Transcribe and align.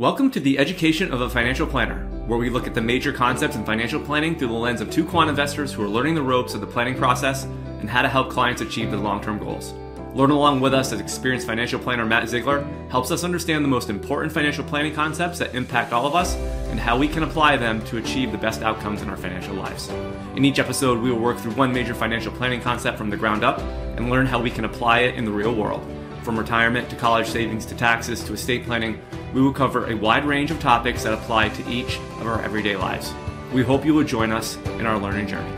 Welcome 0.00 0.30
to 0.30 0.40
the 0.40 0.58
Education 0.58 1.12
of 1.12 1.20
a 1.20 1.28
Financial 1.28 1.66
Planner, 1.66 2.06
where 2.26 2.38
we 2.38 2.48
look 2.48 2.66
at 2.66 2.72
the 2.72 2.80
major 2.80 3.12
concepts 3.12 3.54
in 3.54 3.66
financial 3.66 4.00
planning 4.00 4.34
through 4.34 4.48
the 4.48 4.54
lens 4.54 4.80
of 4.80 4.90
two 4.90 5.04
quant 5.04 5.28
investors 5.28 5.74
who 5.74 5.82
are 5.82 5.88
learning 5.90 6.14
the 6.14 6.22
ropes 6.22 6.54
of 6.54 6.62
the 6.62 6.66
planning 6.66 6.96
process 6.96 7.44
and 7.80 7.90
how 7.90 8.00
to 8.00 8.08
help 8.08 8.30
clients 8.30 8.62
achieve 8.62 8.90
their 8.90 8.98
long 8.98 9.22
term 9.22 9.38
goals. 9.38 9.74
Learn 10.14 10.30
along 10.30 10.60
with 10.60 10.72
us 10.72 10.90
as 10.94 11.00
experienced 11.00 11.46
financial 11.46 11.78
planner 11.78 12.06
Matt 12.06 12.30
Zeigler 12.30 12.66
helps 12.90 13.10
us 13.10 13.24
understand 13.24 13.62
the 13.62 13.68
most 13.68 13.90
important 13.90 14.32
financial 14.32 14.64
planning 14.64 14.94
concepts 14.94 15.38
that 15.38 15.54
impact 15.54 15.92
all 15.92 16.06
of 16.06 16.14
us 16.14 16.34
and 16.70 16.80
how 16.80 16.96
we 16.96 17.06
can 17.06 17.22
apply 17.22 17.58
them 17.58 17.84
to 17.84 17.98
achieve 17.98 18.32
the 18.32 18.38
best 18.38 18.62
outcomes 18.62 19.02
in 19.02 19.10
our 19.10 19.18
financial 19.18 19.54
lives. 19.54 19.90
In 20.34 20.46
each 20.46 20.58
episode, 20.58 20.98
we 20.98 21.12
will 21.12 21.20
work 21.20 21.36
through 21.36 21.52
one 21.52 21.74
major 21.74 21.92
financial 21.92 22.32
planning 22.32 22.62
concept 22.62 22.96
from 22.96 23.10
the 23.10 23.18
ground 23.18 23.44
up 23.44 23.58
and 23.98 24.08
learn 24.08 24.24
how 24.24 24.40
we 24.40 24.50
can 24.50 24.64
apply 24.64 25.00
it 25.00 25.16
in 25.16 25.26
the 25.26 25.30
real 25.30 25.54
world. 25.54 25.86
From 26.22 26.38
retirement 26.38 26.90
to 26.90 26.96
college 26.96 27.26
savings 27.26 27.64
to 27.66 27.74
taxes 27.74 28.22
to 28.24 28.34
estate 28.34 28.64
planning, 28.64 29.00
we 29.32 29.40
will 29.40 29.52
cover 29.52 29.90
a 29.90 29.96
wide 29.96 30.24
range 30.24 30.50
of 30.50 30.60
topics 30.60 31.04
that 31.04 31.14
apply 31.14 31.48
to 31.48 31.70
each 31.70 31.96
of 32.20 32.26
our 32.26 32.42
everyday 32.42 32.76
lives. 32.76 33.12
We 33.54 33.62
hope 33.62 33.84
you 33.84 33.94
will 33.94 34.04
join 34.04 34.30
us 34.30 34.56
in 34.78 34.86
our 34.86 34.98
learning 34.98 35.28
journey. 35.28 35.50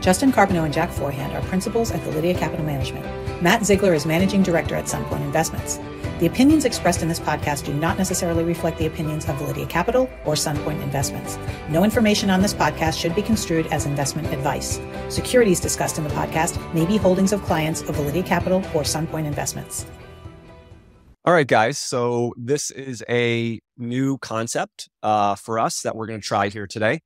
Justin 0.00 0.30
Carbonneau 0.32 0.64
and 0.64 0.72
Jack 0.72 0.90
Forehand 0.90 1.32
are 1.32 1.42
principals 1.48 1.90
at 1.90 2.00
Validea 2.00 2.38
Capital 2.38 2.64
Management. 2.64 3.04
Matt 3.42 3.62
Zeigler 3.62 3.94
is 3.94 4.04
managing 4.04 4.42
director 4.42 4.74
at 4.74 4.84
Sunpointe 4.84 5.22
Investments. 5.22 5.78
The 6.20 6.26
opinions 6.26 6.66
expressed 6.66 7.00
in 7.00 7.08
this 7.08 7.18
podcast 7.18 7.64
do 7.64 7.72
not 7.72 7.96
necessarily 7.96 8.44
reflect 8.44 8.76
the 8.76 8.86
opinions 8.86 9.26
of 9.26 9.36
Validea 9.36 9.70
Capital 9.70 10.10
or 10.26 10.34
Sunpointe 10.34 10.82
Investments. 10.82 11.38
No 11.70 11.82
information 11.82 12.28
on 12.28 12.42
this 12.42 12.52
podcast 12.52 12.98
should 12.98 13.14
be 13.14 13.22
construed 13.22 13.66
as 13.68 13.86
investment 13.86 14.30
advice. 14.32 14.80
Securities 15.08 15.60
discussed 15.60 15.96
in 15.96 16.04
the 16.04 16.10
podcast 16.10 16.58
may 16.74 16.84
be 16.84 16.98
holdings 16.98 17.32
of 17.32 17.42
clients 17.42 17.80
of 17.82 17.96
Validea 17.96 18.26
Capital 18.26 18.58
or 18.74 18.82
Sunpointe 18.82 19.24
Investments. 19.26 19.86
All 21.22 21.34
right, 21.34 21.46
guys. 21.46 21.76
So 21.78 22.32
this 22.38 22.70
is 22.70 23.04
a 23.06 23.60
new 23.76 24.16
concept 24.18 24.88
uh, 25.02 25.34
for 25.34 25.58
us 25.58 25.82
that 25.82 25.94
we're 25.94 26.06
going 26.06 26.20
to 26.20 26.26
try 26.26 26.48
here 26.48 26.66
today. 26.66 27.00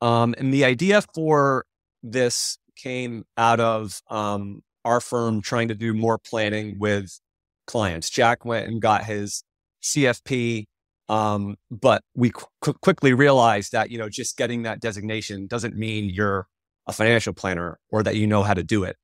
Um, 0.00 0.32
and 0.38 0.54
the 0.54 0.64
idea 0.64 1.02
for 1.12 1.64
this 2.00 2.56
came 2.76 3.24
out 3.36 3.58
of 3.58 4.00
um, 4.10 4.62
our 4.84 5.00
firm 5.00 5.42
trying 5.42 5.66
to 5.68 5.74
do 5.74 5.92
more 5.92 6.18
planning 6.18 6.78
with 6.78 7.18
clients. 7.66 8.08
Jack 8.10 8.44
went 8.44 8.68
and 8.68 8.80
got 8.80 9.04
his 9.04 9.42
CFP, 9.82 10.66
um, 11.08 11.56
but 11.68 12.02
we 12.14 12.30
qu- 12.30 12.74
quickly 12.80 13.12
realized 13.12 13.72
that 13.72 13.90
you 13.90 13.98
know 13.98 14.08
just 14.08 14.36
getting 14.36 14.62
that 14.62 14.80
designation 14.80 15.48
doesn't 15.48 15.76
mean 15.76 16.10
you're 16.10 16.46
a 16.86 16.92
financial 16.92 17.32
planner 17.32 17.80
or 17.90 18.04
that 18.04 18.14
you 18.14 18.28
know 18.28 18.44
how 18.44 18.54
to 18.54 18.62
do 18.62 18.84
it. 18.84 18.96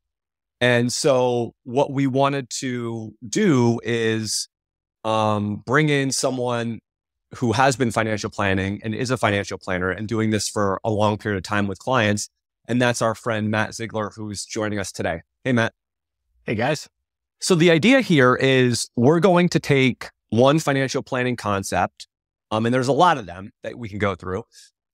And 0.64 0.90
so 0.90 1.52
what 1.64 1.92
we 1.92 2.06
wanted 2.06 2.48
to 2.60 3.12
do 3.28 3.80
is 3.84 4.48
um, 5.04 5.62
bring 5.66 5.90
in 5.90 6.10
someone 6.10 6.78
who 7.34 7.52
has 7.52 7.76
been 7.76 7.90
financial 7.90 8.30
planning 8.30 8.80
and 8.82 8.94
is 8.94 9.10
a 9.10 9.18
financial 9.18 9.58
planner 9.58 9.90
and 9.90 10.08
doing 10.08 10.30
this 10.30 10.48
for 10.48 10.80
a 10.82 10.90
long 10.90 11.18
period 11.18 11.36
of 11.36 11.42
time 11.42 11.66
with 11.66 11.78
clients. 11.78 12.30
And 12.66 12.80
that's 12.80 13.02
our 13.02 13.14
friend 13.14 13.50
Matt 13.50 13.72
Zeigler, 13.72 14.14
who's 14.16 14.46
joining 14.46 14.78
us 14.78 14.90
today. 14.90 15.20
Hey, 15.44 15.52
Matt. 15.52 15.74
Hey, 16.44 16.54
guys. 16.54 16.88
So 17.42 17.54
the 17.54 17.70
idea 17.70 18.00
here 18.00 18.34
is 18.34 18.88
we're 18.96 19.20
going 19.20 19.50
to 19.50 19.60
take 19.60 20.08
one 20.30 20.58
financial 20.60 21.02
planning 21.02 21.36
concept, 21.36 22.08
um, 22.50 22.64
and 22.64 22.74
there's 22.74 22.88
a 22.88 22.92
lot 22.92 23.18
of 23.18 23.26
them 23.26 23.50
that 23.64 23.76
we 23.76 23.90
can 23.90 23.98
go 23.98 24.14
through, 24.14 24.44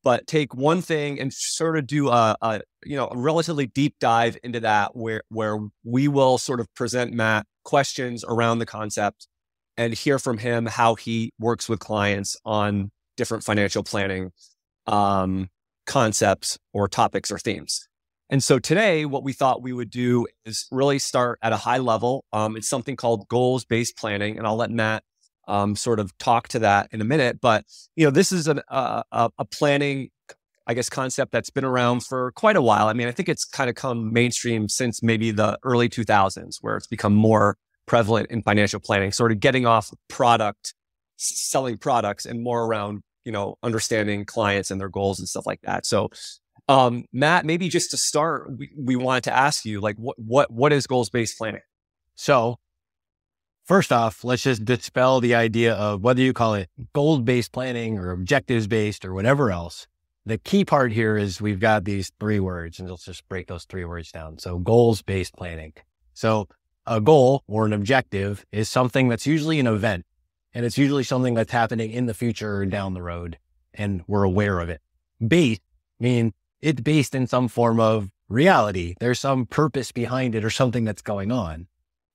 but 0.02 0.26
take 0.26 0.54
one 0.54 0.82
thing 0.82 1.20
and 1.20 1.32
sort 1.32 1.76
of 1.76 1.86
do 1.86 2.08
a, 2.08 2.36
a 2.40 2.60
you 2.84 2.96
know 2.96 3.08
a 3.10 3.18
relatively 3.18 3.66
deep 3.66 3.96
dive 4.00 4.36
into 4.42 4.60
that 4.60 4.96
where 4.96 5.22
where 5.28 5.58
we 5.84 6.08
will 6.08 6.38
sort 6.38 6.60
of 6.60 6.72
present 6.74 7.12
Matt 7.12 7.46
questions 7.64 8.24
around 8.26 8.58
the 8.58 8.66
concept 8.66 9.28
and 9.76 9.94
hear 9.94 10.18
from 10.18 10.38
him 10.38 10.66
how 10.66 10.94
he 10.94 11.32
works 11.38 11.68
with 11.68 11.80
clients 11.80 12.36
on 12.44 12.90
different 13.16 13.44
financial 13.44 13.82
planning 13.82 14.30
um, 14.86 15.48
concepts 15.86 16.58
or 16.72 16.88
topics 16.88 17.30
or 17.30 17.38
themes. 17.38 17.88
And 18.28 18.44
so 18.44 18.58
today, 18.58 19.04
what 19.04 19.24
we 19.24 19.32
thought 19.32 19.60
we 19.60 19.72
would 19.72 19.90
do 19.90 20.26
is 20.44 20.66
really 20.70 21.00
start 21.00 21.38
at 21.42 21.52
a 21.52 21.56
high 21.56 21.78
level. 21.78 22.25
Um, 22.32 22.56
it's 22.56 22.69
something 22.69 22.94
called 22.94 23.26
goals 23.28 23.64
based 23.64 23.96
planning, 23.96 24.38
and 24.38 24.46
I'll 24.46 24.56
let 24.56 24.70
Matt 24.70 25.02
um, 25.48 25.76
sort 25.76 26.00
of 26.00 26.16
talk 26.18 26.48
to 26.48 26.58
that 26.60 26.88
in 26.92 27.00
a 27.00 27.04
minute. 27.04 27.40
But 27.40 27.64
you 27.96 28.04
know, 28.04 28.10
this 28.10 28.32
is 28.32 28.46
an, 28.46 28.60
uh, 28.68 29.02
a 29.12 29.44
planning, 29.44 30.10
I 30.66 30.74
guess, 30.74 30.88
concept 30.88 31.32
that's 31.32 31.50
been 31.50 31.64
around 31.64 32.04
for 32.04 32.32
quite 32.32 32.56
a 32.56 32.62
while. 32.62 32.86
I 32.86 32.92
mean, 32.92 33.08
I 33.08 33.12
think 33.12 33.28
it's 33.28 33.44
kind 33.44 33.68
of 33.68 33.76
come 33.76 34.12
mainstream 34.12 34.68
since 34.68 35.02
maybe 35.02 35.30
the 35.30 35.58
early 35.64 35.88
2000s, 35.88 36.56
where 36.60 36.76
it's 36.76 36.86
become 36.86 37.14
more 37.14 37.56
prevalent 37.86 38.30
in 38.30 38.40
financial 38.42 38.78
planning, 38.78 39.10
sort 39.10 39.32
of 39.32 39.40
getting 39.40 39.66
off 39.66 39.90
product, 40.08 40.74
selling 41.16 41.76
products 41.76 42.24
and 42.24 42.42
more 42.42 42.64
around, 42.64 43.02
you 43.24 43.32
know, 43.32 43.56
understanding 43.64 44.24
clients 44.24 44.70
and 44.70 44.80
their 44.80 44.88
goals 44.88 45.18
and 45.18 45.28
stuff 45.28 45.44
like 45.44 45.60
that. 45.62 45.84
So, 45.84 46.08
um, 46.68 47.04
Matt, 47.12 47.44
maybe 47.44 47.68
just 47.68 47.90
to 47.90 47.96
start, 47.96 48.56
we, 48.56 48.70
we 48.78 48.94
wanted 48.94 49.24
to 49.24 49.36
ask 49.36 49.64
you, 49.64 49.80
like, 49.80 49.96
what, 49.96 50.16
what, 50.20 50.52
what 50.52 50.72
is 50.72 50.86
goals 50.86 51.10
based 51.10 51.36
planning? 51.36 51.62
So 52.14 52.59
first 53.70 53.92
off, 53.92 54.25
let's 54.25 54.42
just 54.42 54.64
dispel 54.64 55.20
the 55.20 55.32
idea 55.32 55.72
of 55.75 56.03
whether 56.03 56.20
you 56.20 56.32
call 56.32 56.54
it 56.54 56.69
goals 56.92 57.20
based 57.20 57.53
planning 57.53 58.00
or 58.00 58.10
objectives 58.10 58.66
based 58.66 59.04
or 59.04 59.14
whatever 59.14 59.53
else. 59.53 59.86
The 60.26 60.38
key 60.38 60.64
part 60.64 60.91
here 60.91 61.16
is 61.16 61.41
we've 61.41 61.60
got 61.60 61.84
these 61.84 62.10
three 62.19 62.41
words 62.41 62.81
and 62.81 62.91
let's 62.91 63.04
just 63.04 63.28
break 63.28 63.47
those 63.47 63.66
three 63.66 63.84
words 63.84 64.10
down. 64.10 64.38
So 64.38 64.58
goals 64.58 65.03
based 65.03 65.36
planning. 65.36 65.75
So 66.14 66.48
a 66.84 67.00
goal 67.00 67.44
or 67.47 67.64
an 67.64 67.72
objective 67.72 68.44
is 68.50 68.69
something 68.69 69.06
that's 69.06 69.25
usually 69.25 69.60
an 69.60 69.69
event 69.69 70.04
and 70.52 70.66
it's 70.66 70.76
usually 70.76 71.04
something 71.04 71.34
that's 71.34 71.52
happening 71.52 71.92
in 71.92 72.06
the 72.06 72.14
future 72.14 72.56
or 72.56 72.66
down 72.66 72.94
the 72.94 73.02
road 73.02 73.38
and 73.72 74.02
we're 74.08 74.25
aware 74.25 74.58
of 74.58 74.69
it. 74.69 74.81
Based 75.25 75.60
mean 76.00 76.32
it's 76.60 76.81
based 76.81 77.14
in 77.14 77.28
some 77.28 77.47
form 77.47 77.78
of 77.78 78.10
reality. 78.28 78.97
There's 78.98 79.20
some 79.20 79.47
purpose 79.47 79.92
behind 79.92 80.34
it 80.34 80.44
or 80.44 80.50
something 80.50 80.82
that's 80.82 81.02
going 81.02 81.31
on. 81.31 81.69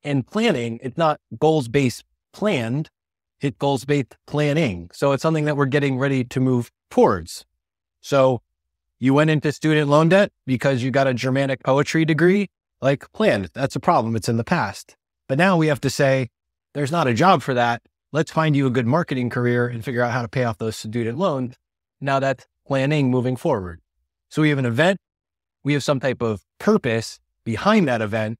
And 0.05 0.25
planning, 0.25 0.79
it's 0.83 0.97
not 0.97 1.19
goals 1.39 1.67
based 1.67 2.03
planned, 2.31 2.91
it's 3.41 3.57
goals 3.57 3.85
based 3.85 4.15
planning. 4.27 4.91
So 4.93 5.11
it's 5.11 5.23
something 5.23 5.45
that 5.45 5.57
we're 5.57 5.65
getting 5.65 5.97
ready 5.97 6.23
to 6.23 6.39
move 6.39 6.71
towards. 6.91 7.43
So 8.01 8.41
you 8.99 9.15
went 9.15 9.31
into 9.31 9.51
student 9.51 9.89
loan 9.89 10.09
debt 10.09 10.31
because 10.45 10.83
you 10.83 10.91
got 10.91 11.07
a 11.07 11.13
Germanic 11.13 11.63
poetry 11.63 12.05
degree 12.05 12.49
like 12.81 13.11
planned. 13.13 13.49
That's 13.53 13.75
a 13.75 13.79
problem. 13.79 14.15
It's 14.15 14.29
in 14.29 14.37
the 14.37 14.43
past. 14.43 14.95
But 15.27 15.39
now 15.39 15.57
we 15.57 15.67
have 15.67 15.81
to 15.81 15.89
say, 15.89 16.29
there's 16.73 16.91
not 16.91 17.07
a 17.07 17.13
job 17.15 17.41
for 17.41 17.55
that. 17.55 17.81
Let's 18.11 18.31
find 18.31 18.55
you 18.55 18.67
a 18.67 18.69
good 18.69 18.85
marketing 18.85 19.31
career 19.31 19.67
and 19.67 19.83
figure 19.83 20.03
out 20.03 20.11
how 20.11 20.21
to 20.21 20.27
pay 20.27 20.43
off 20.43 20.59
those 20.59 20.77
student 20.77 21.17
loans. 21.17 21.55
Now 21.99 22.19
that's 22.19 22.45
planning 22.67 23.09
moving 23.09 23.35
forward. 23.35 23.81
So 24.29 24.43
we 24.43 24.49
have 24.49 24.59
an 24.59 24.65
event, 24.65 24.99
we 25.63 25.73
have 25.73 25.83
some 25.83 25.99
type 25.99 26.21
of 26.21 26.43
purpose 26.59 27.19
behind 27.43 27.87
that 27.87 28.01
event, 28.01 28.37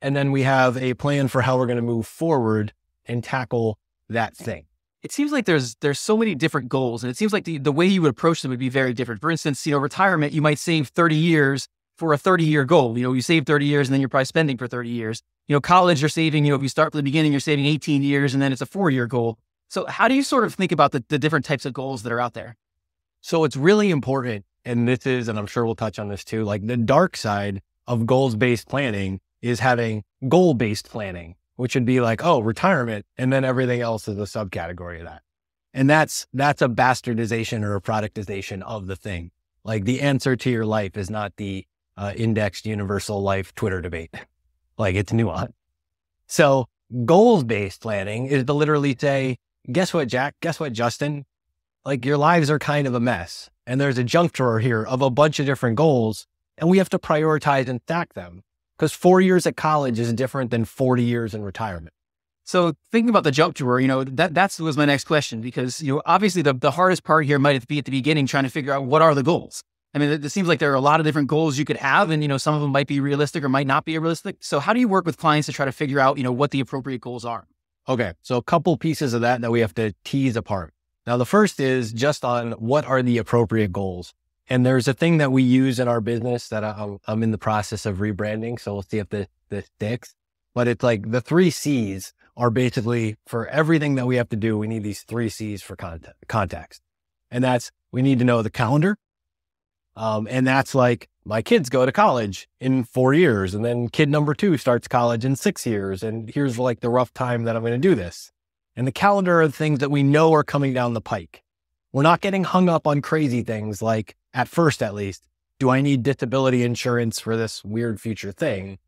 and 0.00 0.14
then 0.16 0.32
we 0.32 0.42
have 0.42 0.76
a 0.76 0.94
plan 0.94 1.28
for 1.28 1.42
how 1.42 1.58
we're 1.58 1.66
going 1.66 1.76
to 1.76 1.82
move 1.82 2.06
forward 2.06 2.72
and 3.06 3.22
tackle 3.22 3.78
that 4.08 4.36
thing. 4.36 4.66
It 5.02 5.12
seems 5.12 5.30
like 5.30 5.44
there's 5.44 5.76
there's 5.76 6.00
so 6.00 6.16
many 6.16 6.34
different 6.34 6.68
goals, 6.68 7.04
and 7.04 7.10
it 7.10 7.16
seems 7.16 7.32
like 7.32 7.44
the, 7.44 7.58
the 7.58 7.72
way 7.72 7.86
you 7.86 8.02
would 8.02 8.10
approach 8.10 8.42
them 8.42 8.50
would 8.50 8.58
be 8.58 8.68
very 8.68 8.92
different. 8.92 9.20
For 9.20 9.30
instance, 9.30 9.64
you 9.66 9.72
know, 9.72 9.78
retirement, 9.78 10.32
you 10.32 10.42
might 10.42 10.58
save 10.58 10.88
30 10.88 11.14
years 11.14 11.68
for 11.98 12.12
a 12.12 12.18
30 12.18 12.44
year 12.44 12.64
goal. 12.64 12.96
You 12.96 13.04
know, 13.04 13.12
you 13.12 13.22
save 13.22 13.44
30 13.44 13.66
years 13.66 13.88
and 13.88 13.92
then 13.92 14.00
you're 14.00 14.08
probably 14.08 14.24
spending 14.24 14.56
for 14.56 14.66
30 14.66 14.88
years. 14.88 15.22
You 15.46 15.56
know, 15.56 15.60
college, 15.60 16.00
you're 16.00 16.08
saving, 16.08 16.44
you 16.44 16.50
know, 16.50 16.56
if 16.56 16.62
you 16.62 16.68
start 16.68 16.92
from 16.92 16.98
the 16.98 17.02
beginning, 17.02 17.32
you're 17.32 17.40
saving 17.40 17.66
18 17.66 18.02
years 18.02 18.34
and 18.34 18.42
then 18.42 18.52
it's 18.52 18.60
a 18.60 18.66
four 18.66 18.90
year 18.90 19.06
goal. 19.06 19.38
So, 19.68 19.84
how 19.86 20.08
do 20.08 20.14
you 20.14 20.22
sort 20.22 20.44
of 20.44 20.54
think 20.54 20.72
about 20.72 20.92
the, 20.92 21.04
the 21.08 21.18
different 21.18 21.44
types 21.44 21.66
of 21.66 21.72
goals 21.72 22.02
that 22.04 22.12
are 22.12 22.20
out 22.20 22.34
there? 22.34 22.56
So, 23.20 23.44
it's 23.44 23.56
really 23.56 23.90
important. 23.90 24.44
And 24.64 24.86
this 24.86 25.06
is, 25.06 25.28
and 25.28 25.38
I'm 25.38 25.46
sure 25.46 25.64
we'll 25.64 25.74
touch 25.74 25.98
on 25.98 26.08
this 26.08 26.24
too, 26.24 26.44
like 26.44 26.66
the 26.66 26.76
dark 26.76 27.16
side 27.16 27.62
of 27.86 28.06
goals 28.06 28.36
based 28.36 28.68
planning 28.68 29.20
is 29.42 29.60
having 29.60 30.04
goal 30.28 30.54
based 30.54 30.88
planning, 30.88 31.36
which 31.56 31.74
would 31.74 31.84
be 31.84 32.00
like, 32.00 32.24
oh, 32.24 32.40
retirement. 32.40 33.06
And 33.16 33.32
then 33.32 33.44
everything 33.44 33.80
else 33.80 34.08
is 34.08 34.18
a 34.18 34.22
subcategory 34.22 34.98
of 35.00 35.06
that. 35.06 35.22
And 35.74 35.88
that's, 35.88 36.26
that's 36.32 36.62
a 36.62 36.68
bastardization 36.68 37.62
or 37.62 37.76
a 37.76 37.80
productization 37.80 38.62
of 38.62 38.86
the 38.86 38.96
thing. 38.96 39.30
Like 39.64 39.84
the 39.84 40.00
answer 40.00 40.34
to 40.36 40.50
your 40.50 40.64
life 40.64 40.96
is 40.96 41.10
not 41.10 41.34
the 41.36 41.66
uh, 41.96 42.12
indexed 42.16 42.64
universal 42.64 43.22
life 43.22 43.54
Twitter 43.54 43.80
debate. 43.80 44.14
Like 44.80 44.94
it's 44.94 45.10
nuanced. 45.10 45.54
So 46.28 46.68
goals 47.04 47.42
based 47.42 47.80
planning 47.80 48.26
is 48.26 48.44
to 48.44 48.52
literally 48.52 48.96
say, 48.96 49.38
guess 49.72 49.92
what, 49.92 50.06
Jack? 50.06 50.36
Guess 50.40 50.60
what, 50.60 50.72
Justin? 50.72 51.26
Like 51.84 52.04
your 52.04 52.16
lives 52.16 52.48
are 52.48 52.60
kind 52.60 52.86
of 52.86 52.94
a 52.94 53.00
mess. 53.00 53.50
And 53.66 53.80
there's 53.80 53.98
a 53.98 54.04
junk 54.04 54.34
drawer 54.34 54.60
here 54.60 54.84
of 54.84 55.02
a 55.02 55.10
bunch 55.10 55.40
of 55.40 55.46
different 55.46 55.74
goals. 55.74 56.28
And 56.56 56.70
we 56.70 56.78
have 56.78 56.88
to 56.90 56.98
prioritize 57.00 57.66
and 57.68 57.80
stack 57.82 58.14
them 58.14 58.44
because 58.78 58.92
four 58.92 59.20
years 59.20 59.46
at 59.46 59.56
college 59.56 59.98
is 59.98 60.12
different 60.12 60.50
than 60.50 60.64
40 60.64 61.02
years 61.02 61.34
in 61.34 61.42
retirement. 61.42 61.92
So 62.44 62.72
thinking 62.92 63.10
about 63.10 63.24
the 63.24 63.30
junk 63.30 63.56
drawer, 63.56 63.78
you 63.78 63.88
know, 63.88 64.04
that 64.04 64.32
that's 64.32 64.58
was 64.58 64.76
my 64.76 64.86
next 64.86 65.04
question 65.04 65.40
because, 65.42 65.82
you 65.82 65.94
know, 65.94 66.02
obviously 66.06 66.40
the, 66.40 66.54
the 66.54 66.70
hardest 66.70 67.04
part 67.04 67.26
here 67.26 67.38
might 67.38 67.66
be 67.68 67.78
at 67.78 67.84
the 67.84 67.90
beginning 67.90 68.26
trying 68.26 68.44
to 68.44 68.50
figure 68.50 68.72
out 68.72 68.86
what 68.86 69.02
are 69.02 69.14
the 69.14 69.22
goals. 69.22 69.62
I 69.94 69.98
mean, 69.98 70.10
it, 70.10 70.24
it, 70.24 70.30
seems 70.30 70.48
like 70.48 70.58
there 70.58 70.70
are 70.70 70.76
a 70.76 70.80
lot 70.80 71.00
of 71.00 71.04
different 71.04 71.28
goals 71.28 71.58
you 71.58 71.64
could 71.64 71.76
have, 71.78 72.10
and 72.10 72.22
you 72.22 72.28
know, 72.28 72.38
some 72.38 72.54
of 72.54 72.60
them 72.60 72.70
might 72.70 72.86
be 72.86 73.00
realistic 73.00 73.42
or 73.42 73.48
might 73.48 73.66
not 73.66 73.84
be 73.84 73.98
realistic. 73.98 74.36
So, 74.40 74.60
how 74.60 74.72
do 74.72 74.80
you 74.80 74.88
work 74.88 75.06
with 75.06 75.16
clients 75.16 75.46
to 75.46 75.52
try 75.52 75.64
to 75.64 75.72
figure 75.72 75.98
out, 75.98 76.18
you 76.18 76.24
know, 76.24 76.32
what 76.32 76.50
the 76.50 76.60
appropriate 76.60 77.00
goals 77.00 77.24
are? 77.24 77.46
Okay, 77.88 78.12
so 78.22 78.36
a 78.36 78.42
couple 78.42 78.76
pieces 78.76 79.14
of 79.14 79.22
that 79.22 79.40
that 79.40 79.50
we 79.50 79.60
have 79.60 79.74
to 79.74 79.94
tease 80.04 80.36
apart. 80.36 80.74
Now, 81.06 81.16
the 81.16 81.26
first 81.26 81.58
is 81.58 81.92
just 81.92 82.24
on 82.24 82.52
what 82.52 82.84
are 82.84 83.02
the 83.02 83.16
appropriate 83.18 83.72
goals. 83.72 84.12
And 84.48 84.64
there's 84.64 84.88
a 84.88 84.94
thing 84.94 85.18
that 85.18 85.30
we 85.30 85.42
use 85.42 85.78
in 85.78 85.88
our 85.88 86.00
business 86.00 86.48
that 86.48 86.64
I'm, 86.64 86.98
I'm 87.06 87.22
in 87.22 87.32
the 87.32 87.38
process 87.38 87.84
of 87.84 87.98
rebranding. 87.98 88.58
So 88.58 88.74
we'll 88.74 88.82
see 88.82 88.98
if 88.98 89.10
this, 89.10 89.28
this 89.50 89.66
sticks. 89.76 90.14
But 90.54 90.68
it's 90.68 90.82
like 90.82 91.10
the 91.10 91.20
three 91.20 91.50
C's 91.50 92.14
are 92.36 92.50
basically 92.50 93.16
for 93.26 93.46
everything 93.48 93.96
that 93.96 94.06
we 94.06 94.16
have 94.16 94.28
to 94.30 94.36
do. 94.36 94.56
We 94.56 94.66
need 94.66 94.84
these 94.84 95.02
three 95.02 95.28
C's 95.28 95.62
for 95.62 95.76
context. 95.76 96.16
context. 96.28 96.82
And 97.30 97.44
that's 97.44 97.70
we 97.92 98.00
need 98.00 98.18
to 98.20 98.24
know 98.24 98.42
the 98.42 98.50
calendar. 98.50 98.96
Um, 99.96 100.28
and 100.30 100.46
that's 100.46 100.74
like 100.74 101.08
my 101.24 101.42
kids 101.42 101.68
go 101.68 101.84
to 101.84 101.92
college 101.92 102.48
in 102.60 102.84
four 102.84 103.12
years, 103.12 103.52
and 103.54 103.64
then 103.64 103.88
kid 103.88 104.08
number 104.08 104.32
two 104.32 104.56
starts 104.56 104.86
college 104.86 105.24
in 105.24 105.34
six 105.34 105.66
years. 105.66 106.02
And 106.02 106.30
here's 106.32 106.58
like 106.58 106.80
the 106.80 106.88
rough 106.88 107.12
time 107.12 107.42
that 107.44 107.56
I'm 107.56 107.62
going 107.62 107.72
to 107.72 107.88
do 107.88 107.94
this. 107.94 108.30
And 108.76 108.86
the 108.86 108.92
calendar 108.92 109.42
are 109.42 109.48
the 109.48 109.52
things 109.52 109.80
that 109.80 109.90
we 109.90 110.04
know 110.04 110.32
are 110.32 110.44
coming 110.44 110.72
down 110.72 110.94
the 110.94 111.00
pike. 111.00 111.42
We're 111.92 112.02
not 112.04 112.20
getting 112.20 112.44
hung 112.44 112.68
up 112.68 112.86
on 112.86 113.02
crazy 113.02 113.42
things 113.42 113.82
like, 113.82 114.14
at 114.34 114.48
first 114.48 114.82
at 114.82 114.94
least, 114.94 115.28
do 115.58 115.70
I 115.70 115.80
need 115.80 116.02
disability 116.02 116.62
insurance 116.62 117.18
for 117.20 117.36
this 117.36 117.64
weird 117.64 118.00
future 118.00 118.32
thing? 118.32 118.78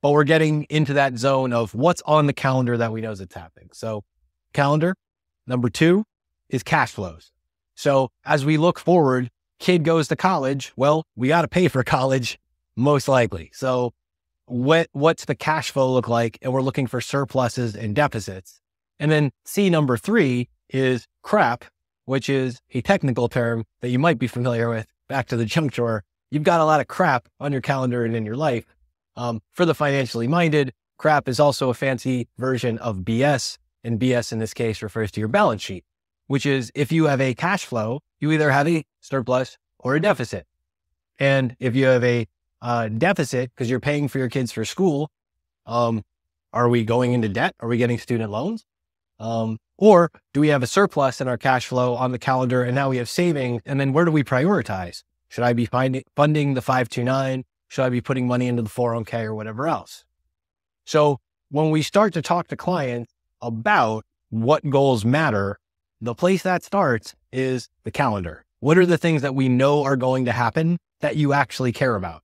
But 0.00 0.10
we're 0.10 0.24
getting 0.24 0.64
into 0.64 0.94
that 0.94 1.16
zone 1.18 1.52
of 1.52 1.74
what's 1.74 2.02
on 2.02 2.26
the 2.26 2.32
calendar 2.32 2.76
that 2.76 2.92
we 2.92 3.00
know 3.00 3.12
is 3.12 3.24
happening. 3.34 3.70
So, 3.72 4.02
calendar. 4.52 4.94
Number 5.46 5.68
two 5.68 6.04
is 6.48 6.62
cash 6.62 6.92
flows. 6.92 7.30
So, 7.74 8.10
as 8.24 8.44
we 8.44 8.56
look 8.56 8.78
forward, 8.78 9.30
kid 9.58 9.84
goes 9.84 10.08
to 10.08 10.16
college. 10.16 10.72
Well, 10.76 11.04
we 11.14 11.28
got 11.28 11.42
to 11.42 11.48
pay 11.48 11.68
for 11.68 11.84
college, 11.84 12.38
most 12.76 13.06
likely. 13.06 13.50
So, 13.52 13.92
what 14.46 14.88
what's 14.92 15.24
the 15.24 15.34
cash 15.34 15.70
flow 15.70 15.92
look 15.92 16.08
like? 16.08 16.38
And 16.42 16.52
we're 16.52 16.62
looking 16.62 16.86
for 16.86 17.00
surpluses 17.00 17.76
and 17.76 17.94
deficits. 17.94 18.60
And 18.98 19.10
then 19.10 19.30
C 19.44 19.70
number 19.70 19.96
three 19.96 20.48
is 20.68 21.06
crap, 21.22 21.64
which 22.04 22.28
is 22.28 22.60
a 22.72 22.80
technical 22.80 23.28
term 23.28 23.64
that 23.80 23.90
you 23.90 23.98
might 23.98 24.18
be 24.18 24.26
familiar 24.26 24.68
with. 24.68 24.86
Back 25.08 25.26
to 25.28 25.36
the 25.36 25.44
junk 25.44 25.72
drawer. 25.72 26.04
You've 26.30 26.42
got 26.42 26.60
a 26.60 26.64
lot 26.64 26.80
of 26.80 26.88
crap 26.88 27.28
on 27.38 27.52
your 27.52 27.60
calendar 27.60 28.04
and 28.04 28.16
in 28.16 28.24
your 28.24 28.36
life. 28.36 28.64
Um, 29.16 29.40
for 29.52 29.66
the 29.66 29.74
financially 29.74 30.26
minded, 30.26 30.72
crap 30.96 31.28
is 31.28 31.38
also 31.38 31.68
a 31.68 31.74
fancy 31.74 32.28
version 32.38 32.78
of 32.78 32.98
BS. 32.98 33.58
And 33.84 34.00
BS 34.00 34.32
in 34.32 34.38
this 34.38 34.54
case 34.54 34.82
refers 34.82 35.10
to 35.12 35.20
your 35.20 35.28
balance 35.28 35.62
sheet, 35.62 35.84
which 36.28 36.46
is 36.46 36.72
if 36.74 36.92
you 36.92 37.06
have 37.06 37.20
a 37.20 37.34
cash 37.34 37.64
flow, 37.64 38.00
you 38.20 38.32
either 38.32 38.50
have 38.50 38.68
a 38.68 38.84
surplus 39.00 39.58
or 39.78 39.96
a 39.96 40.00
deficit. 40.00 40.46
And 41.18 41.56
if 41.58 41.76
you 41.76 41.86
have 41.86 42.04
a 42.04 42.26
uh, 42.62 42.88
deficit 42.88 43.50
because 43.50 43.68
you're 43.68 43.80
paying 43.80 44.08
for 44.08 44.18
your 44.18 44.28
kids 44.28 44.52
for 44.52 44.64
school, 44.64 45.10
um, 45.66 46.02
are 46.52 46.68
we 46.68 46.84
going 46.84 47.12
into 47.12 47.28
debt? 47.28 47.54
Are 47.60 47.68
we 47.68 47.76
getting 47.76 47.98
student 47.98 48.30
loans? 48.30 48.64
Um, 49.18 49.58
or 49.78 50.10
do 50.32 50.40
we 50.40 50.48
have 50.48 50.62
a 50.62 50.66
surplus 50.66 51.20
in 51.20 51.28
our 51.28 51.36
cash 51.36 51.66
flow 51.66 51.94
on 51.94 52.12
the 52.12 52.18
calendar 52.18 52.62
and 52.62 52.74
now 52.74 52.90
we 52.90 52.98
have 52.98 53.08
savings? 53.08 53.62
And 53.66 53.80
then 53.80 53.92
where 53.92 54.04
do 54.04 54.12
we 54.12 54.22
prioritize? 54.22 55.02
Should 55.28 55.44
I 55.44 55.52
be 55.52 55.66
funding 55.66 56.54
the 56.54 56.62
529? 56.62 57.44
Should 57.68 57.84
I 57.84 57.88
be 57.88 58.00
putting 58.00 58.26
money 58.26 58.48
into 58.48 58.62
the 58.62 58.68
401k 58.68 59.24
or 59.24 59.34
whatever 59.34 59.66
else? 59.66 60.04
So 60.84 61.20
when 61.50 61.70
we 61.70 61.82
start 61.82 62.12
to 62.14 62.22
talk 62.22 62.48
to 62.48 62.56
clients 62.56 63.12
about 63.40 64.04
what 64.30 64.68
goals 64.68 65.04
matter, 65.04 65.58
the 66.00 66.14
place 66.14 66.42
that 66.42 66.62
starts 66.62 67.14
is 67.32 67.68
the 67.84 67.90
calendar. 67.90 68.44
What 68.60 68.78
are 68.78 68.86
the 68.86 68.98
things 68.98 69.22
that 69.22 69.34
we 69.34 69.48
know 69.48 69.84
are 69.84 69.96
going 69.96 70.26
to 70.26 70.32
happen 70.32 70.78
that 71.00 71.16
you 71.16 71.32
actually 71.32 71.72
care 71.72 71.96
about? 71.96 72.22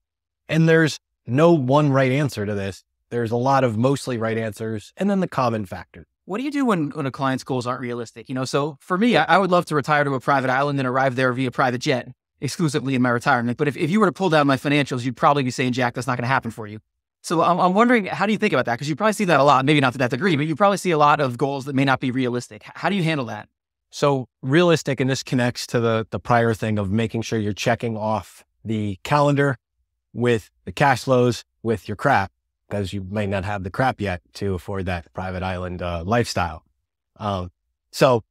And 0.49 0.69
there's 0.69 0.99
no 1.27 1.53
one 1.53 1.91
right 1.91 2.13
answer 2.13 2.47
to 2.47 2.55
this. 2.55 2.85
There's 3.11 3.31
a 3.31 3.37
lot 3.37 3.65
of 3.65 3.77
mostly 3.77 4.19
right 4.19 4.37
answers 4.37 4.93
and 4.97 5.09
then 5.09 5.21
the 5.21 5.29
common 5.29 5.65
factors 5.65 6.07
what 6.29 6.37
do 6.37 6.45
you 6.45 6.51
do 6.51 6.67
when, 6.67 6.91
when 6.91 7.07
a 7.07 7.11
client's 7.11 7.43
goals 7.43 7.67
aren't 7.67 7.81
realistic? 7.81 8.29
You 8.29 8.35
know, 8.35 8.45
so 8.45 8.77
for 8.81 8.99
me, 8.99 9.17
I, 9.17 9.25
I, 9.25 9.39
would 9.39 9.51
love 9.51 9.65
to 9.67 9.75
retire 9.75 10.05
to 10.05 10.13
a 10.13 10.21
private 10.21 10.51
island 10.51 10.79
and 10.79 10.87
arrive 10.87 11.17
there 11.17 11.33
via 11.33 11.51
private 11.51 11.79
jet 11.79 12.09
exclusively 12.43 12.95
in 12.95 13.01
my 13.01 13.09
retirement. 13.09 13.57
But 13.57 13.67
if, 13.67 13.79
if 13.79 13.91
you 13.91 13.99
were 13.99 14.07
to 14.07 14.13
pull 14.13 14.29
down 14.29 14.47
my 14.47 14.59
financials, 14.59 15.07
you'd 15.07 15.17
probably 15.17 15.43
be 15.43 15.51
saying, 15.51 15.73
Jack, 15.73 15.95
that's 15.95 16.07
not 16.07 16.19
going 16.19 16.25
to 16.25 16.29
happen 16.29 16.51
for 16.51 16.67
you. 16.67 16.81
So 17.23 17.41
I'm, 17.41 17.59
I'm 17.59 17.73
wondering, 17.73 18.05
how 18.05 18.27
do 18.27 18.33
you 18.33 18.39
think 18.39 18.53
about 18.53 18.67
that? 18.67 18.75
Because 18.75 18.91
you 18.91 18.95
probably 18.95 19.15
see 19.15 19.25
that 19.25 19.41
a 19.41 19.43
lot, 19.43 19.65
maybe 19.65 19.81
not 19.81 19.93
to 19.93 19.99
that 19.99 20.11
degree, 20.11 20.37
but 20.37 20.47
you 20.47 20.55
probably 20.55 20.77
see 20.77 20.91
a 20.91 20.99
lot 20.99 21.19
of 21.19 21.39
goals 21.39 21.65
that 21.65 21.75
may 21.75 21.87
not 21.87 21.99
be 21.99 22.11
realistic. 22.11 22.63
How 22.63 22.91
do 22.91 22.95
you 22.95 23.03
handle 23.03 23.27
that? 23.27 23.49
So 23.91 24.29
realistic, 24.43 25.01
and 25.01 25.09
this 25.09 25.23
connects 25.23 25.67
to 25.69 25.81
the, 25.81 26.07
the 26.11 26.21
prior 26.21 26.53
thing 26.53 26.79
of 26.79 26.91
making 26.91 27.23
sure 27.23 27.39
you're 27.39 27.55
checking 27.55 27.97
off 27.97 28.45
the 28.63 28.99
calendar 29.03 29.57
with 30.13 30.51
the 30.67 30.73
cash 30.73 31.05
flows 31.05 31.43
with 31.63 31.89
your 31.89 31.97
crap 31.97 32.31
because 32.69 32.93
you 32.93 33.07
may 33.11 33.27
not 33.27 33.45
have 33.45 33.65
the 33.65 33.71
crap 33.71 34.01
yet 34.01 34.21
to 34.35 34.55
afford 34.55 34.87
that 34.87 35.13
private 35.15 35.43
island 35.43 35.83
uh, 35.83 36.03
lifestyle. 36.05 36.65
Um, 37.17 37.51
so 37.93 38.25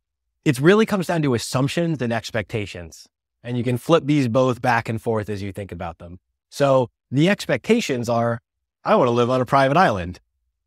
it 0.46 0.60
really 0.60 0.86
comes 0.86 1.08
down 1.08 1.22
to 1.24 1.34
assumptions 1.34 2.02
and 2.02 2.14
expectations. 2.14 3.08
And 3.44 3.58
you 3.58 3.64
can 3.64 3.78
flip 3.78 4.04
these 4.06 4.28
both 4.28 4.62
back 4.62 4.90
and 4.90 5.02
forth 5.02 5.30
as 5.30 5.42
you 5.42 5.52
think 5.52 5.72
about 5.72 5.98
them. 5.98 6.20
So 6.50 6.90
the 7.12 7.30
expectations 7.30 8.10
are, 8.10 8.40
I 8.84 8.96
want 8.96 9.08
to 9.08 9.12
live 9.12 9.30
on 9.30 9.42
a 9.42 9.46
private 9.46 9.78
island. 9.78 10.20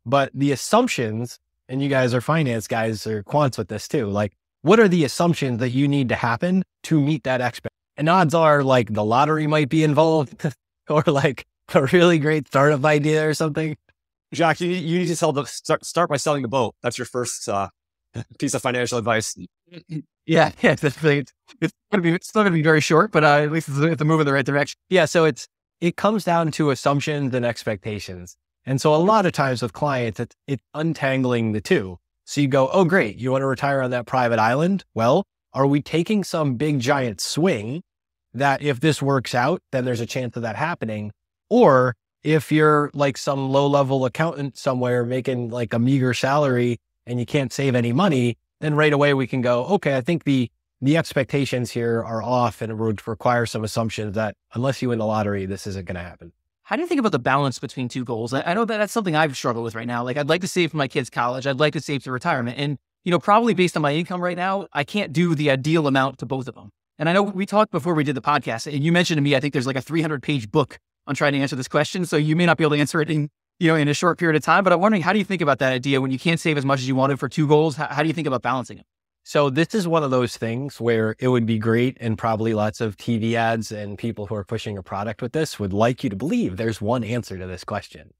But 0.05 0.31
the 0.33 0.51
assumptions, 0.51 1.39
and 1.69 1.81
you 1.81 1.89
guys 1.89 2.13
are 2.13 2.21
finance 2.21 2.67
guys 2.67 3.05
or 3.05 3.23
quants 3.23 3.57
with 3.57 3.67
this 3.69 3.87
too, 3.87 4.07
like 4.07 4.33
what 4.61 4.79
are 4.79 4.87
the 4.87 5.03
assumptions 5.03 5.59
that 5.59 5.69
you 5.69 5.87
need 5.87 6.09
to 6.09 6.15
happen 6.15 6.63
to 6.83 6.99
meet 6.99 7.23
that 7.23 7.41
expectation? 7.41 7.71
And 7.97 8.09
odds 8.09 8.33
are 8.33 8.63
like 8.63 8.93
the 8.93 9.05
lottery 9.05 9.47
might 9.47 9.69
be 9.69 9.83
involved 9.83 10.53
or 10.89 11.03
like 11.07 11.45
a 11.75 11.85
really 11.93 12.19
great 12.19 12.47
startup 12.47 12.83
idea 12.85 13.27
or 13.27 13.33
something. 13.33 13.77
Jack, 14.33 14.61
you, 14.61 14.69
you 14.69 14.99
need 14.99 15.07
to 15.07 15.15
sell 15.15 15.33
the 15.33 15.45
start, 15.45 15.85
start 15.85 16.09
by 16.09 16.17
selling 16.17 16.41
the 16.41 16.47
boat. 16.47 16.75
That's 16.81 16.97
your 16.97 17.05
first 17.05 17.47
uh, 17.49 17.69
piece 18.39 18.53
of 18.53 18.61
financial 18.61 18.97
advice. 18.97 19.35
Yeah, 20.25 20.51
yeah, 20.61 20.71
it's, 20.71 20.83
it's 20.83 21.33
gonna 21.91 22.01
be 22.01 22.13
it's 22.13 22.27
still 22.27 22.43
gonna 22.43 22.55
be 22.55 22.61
very 22.61 22.81
short, 22.81 23.11
but 23.11 23.23
uh, 23.23 23.39
at 23.39 23.51
least 23.51 23.69
it's, 23.69 23.77
it's 23.79 24.01
a 24.01 24.05
move 24.05 24.19
in 24.21 24.25
the 24.25 24.33
right 24.33 24.45
direction. 24.45 24.77
Yeah, 24.89 25.05
so 25.05 25.25
it's 25.25 25.47
it 25.79 25.97
comes 25.97 26.23
down 26.23 26.51
to 26.51 26.69
assumptions 26.69 27.33
and 27.33 27.45
expectations, 27.45 28.37
and 28.65 28.79
so 28.79 28.93
a 28.93 28.97
lot 28.97 29.25
of 29.25 29.33
times 29.33 29.61
with 29.61 29.73
clients, 29.73 30.19
it's 30.19 30.35
it's 30.47 30.63
untangling 30.73 31.51
the 31.51 31.61
two. 31.61 31.97
So 32.25 32.39
you 32.39 32.47
go, 32.47 32.69
oh 32.71 32.85
great, 32.85 33.17
you 33.17 33.31
want 33.31 33.41
to 33.41 33.47
retire 33.47 33.81
on 33.81 33.91
that 33.91 34.05
private 34.05 34.39
island? 34.39 34.85
Well, 34.93 35.23
are 35.53 35.67
we 35.67 35.81
taking 35.81 36.23
some 36.23 36.55
big 36.55 36.79
giant 36.79 37.19
swing 37.19 37.81
that 38.33 38.61
if 38.61 38.79
this 38.79 39.01
works 39.01 39.35
out, 39.35 39.61
then 39.71 39.83
there's 39.83 39.99
a 39.99 40.05
chance 40.05 40.37
of 40.37 40.43
that 40.43 40.55
happening? 40.55 41.11
Or 41.51 41.97
if 42.23 42.49
you're 42.49 42.89
like 42.93 43.17
some 43.17 43.49
low 43.49 43.67
level 43.67 44.05
accountant 44.05 44.57
somewhere 44.57 45.03
making 45.03 45.49
like 45.49 45.73
a 45.73 45.79
meager 45.79 46.13
salary 46.13 46.79
and 47.05 47.19
you 47.19 47.25
can't 47.25 47.51
save 47.51 47.75
any 47.75 47.91
money, 47.91 48.37
then 48.61 48.73
right 48.73 48.93
away 48.93 49.13
we 49.13 49.27
can 49.27 49.41
go, 49.41 49.65
okay, 49.65 49.97
I 49.97 50.01
think 50.01 50.23
the 50.23 50.49
the 50.79 50.95
expectations 50.95 51.69
here 51.69 52.01
are 52.03 52.23
off 52.23 52.61
and 52.61 52.71
it 52.71 52.75
would 52.75 53.05
require 53.05 53.45
some 53.45 53.65
assumptions 53.65 54.15
that 54.15 54.35
unless 54.53 54.81
you 54.81 54.89
win 54.89 54.99
the 54.99 55.05
lottery, 55.05 55.45
this 55.45 55.67
isn't 55.67 55.85
going 55.85 55.95
to 55.95 56.01
happen. 56.01 56.31
How 56.63 56.77
do 56.77 56.83
you 56.83 56.87
think 56.87 56.99
about 56.99 57.11
the 57.11 57.19
balance 57.19 57.59
between 57.59 57.89
two 57.89 58.05
goals? 58.05 58.33
I, 58.33 58.43
I 58.43 58.53
know 58.53 58.63
that 58.63 58.77
that's 58.77 58.93
something 58.93 59.15
I've 59.15 59.35
struggled 59.35 59.65
with 59.65 59.75
right 59.75 59.85
now. 59.85 60.03
Like 60.05 60.15
I'd 60.15 60.29
like 60.29 60.41
to 60.41 60.47
save 60.47 60.71
for 60.71 60.77
my 60.77 60.87
kids' 60.87 61.09
college. 61.09 61.45
I'd 61.45 61.59
like 61.59 61.73
to 61.73 61.81
save 61.81 62.03
for 62.03 62.13
retirement. 62.13 62.57
And, 62.57 62.77
you 63.03 63.11
know, 63.11 63.19
probably 63.19 63.53
based 63.53 63.75
on 63.75 63.83
my 63.83 63.93
income 63.93 64.21
right 64.21 64.37
now, 64.37 64.67
I 64.71 64.85
can't 64.85 65.11
do 65.11 65.35
the 65.35 65.51
ideal 65.51 65.85
amount 65.85 66.17
to 66.19 66.25
both 66.25 66.47
of 66.47 66.55
them. 66.55 66.69
And 66.97 67.09
I 67.09 67.13
know 67.13 67.23
we 67.23 67.45
talked 67.45 67.71
before 67.71 67.93
we 67.93 68.05
did 68.05 68.15
the 68.15 68.21
podcast 68.21 68.71
and 68.73 68.83
you 68.83 68.93
mentioned 68.93 69.17
to 69.17 69.21
me, 69.21 69.35
I 69.35 69.41
think 69.41 69.51
there's 69.51 69.67
like 69.67 69.75
a 69.75 69.81
300 69.81 70.23
page 70.23 70.49
book 70.49 70.79
on 71.11 71.15
trying 71.15 71.33
to 71.33 71.39
answer 71.39 71.55
this 71.55 71.67
question. 71.67 72.05
So 72.05 72.17
you 72.17 72.35
may 72.35 72.45
not 72.45 72.57
be 72.57 72.63
able 72.63 72.75
to 72.75 72.79
answer 72.79 73.01
it 73.01 73.09
in, 73.09 73.29
you 73.59 73.67
know, 73.67 73.75
in 73.75 73.87
a 73.87 73.93
short 73.93 74.17
period 74.17 74.35
of 74.35 74.43
time, 74.43 74.63
but 74.63 74.73
I'm 74.73 74.79
wondering, 74.79 75.03
how 75.03 75.13
do 75.13 75.19
you 75.19 75.25
think 75.25 75.41
about 75.41 75.59
that 75.59 75.73
idea 75.73 76.01
when 76.01 76.09
you 76.09 76.17
can't 76.17 76.39
save 76.39 76.57
as 76.57 76.65
much 76.65 76.79
as 76.79 76.87
you 76.87 76.95
wanted 76.95 77.19
for 77.19 77.29
two 77.29 77.47
goals? 77.47 77.75
How, 77.75 77.87
how 77.87 78.01
do 78.01 78.07
you 78.07 78.13
think 78.13 78.27
about 78.27 78.41
balancing 78.41 78.79
it? 78.79 78.85
So 79.23 79.51
this 79.51 79.75
is 79.75 79.87
one 79.87 80.03
of 80.03 80.09
those 80.09 80.35
things 80.35 80.81
where 80.81 81.15
it 81.19 81.27
would 81.27 81.45
be 81.45 81.59
great 81.59 81.95
and 81.99 82.17
probably 82.17 82.55
lots 82.55 82.81
of 82.81 82.97
TV 82.97 83.33
ads 83.33 83.71
and 83.71 83.97
people 83.97 84.25
who 84.25 84.35
are 84.35 84.43
pushing 84.43 84.77
a 84.77 84.83
product 84.83 85.21
with 85.21 85.33
this 85.33 85.59
would 85.59 85.73
like 85.73 86.03
you 86.03 86.09
to 86.09 86.15
believe 86.15 86.57
there's 86.57 86.81
one 86.81 87.03
answer 87.03 87.37
to 87.37 87.45
this 87.45 87.63
question. 87.63 88.11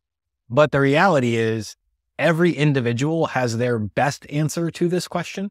But 0.47 0.71
the 0.71 0.79
reality 0.79 1.37
is 1.37 1.75
every 2.19 2.51
individual 2.51 3.27
has 3.27 3.57
their 3.57 3.79
best 3.79 4.29
answer 4.29 4.69
to 4.69 4.87
this 4.87 5.07
question. 5.07 5.49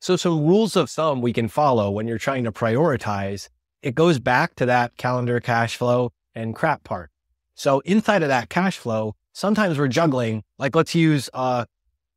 So 0.00 0.16
some 0.16 0.46
rules 0.46 0.76
of 0.76 0.88
thumb 0.88 1.20
we 1.20 1.34
can 1.34 1.48
follow 1.48 1.90
when 1.90 2.08
you're 2.08 2.16
trying 2.16 2.44
to 2.44 2.52
prioritize. 2.52 3.48
It 3.82 3.94
goes 3.94 4.18
back 4.18 4.54
to 4.56 4.66
that 4.66 4.96
calendar 4.96 5.40
cash 5.40 5.76
flow 5.76 6.12
and 6.36 6.54
crap 6.54 6.84
part. 6.84 7.10
So 7.54 7.80
inside 7.80 8.22
of 8.22 8.28
that 8.28 8.50
cash 8.50 8.78
flow, 8.78 9.16
sometimes 9.32 9.78
we're 9.78 9.88
juggling, 9.88 10.44
like 10.58 10.76
let's 10.76 10.94
use 10.94 11.28
uh, 11.34 11.64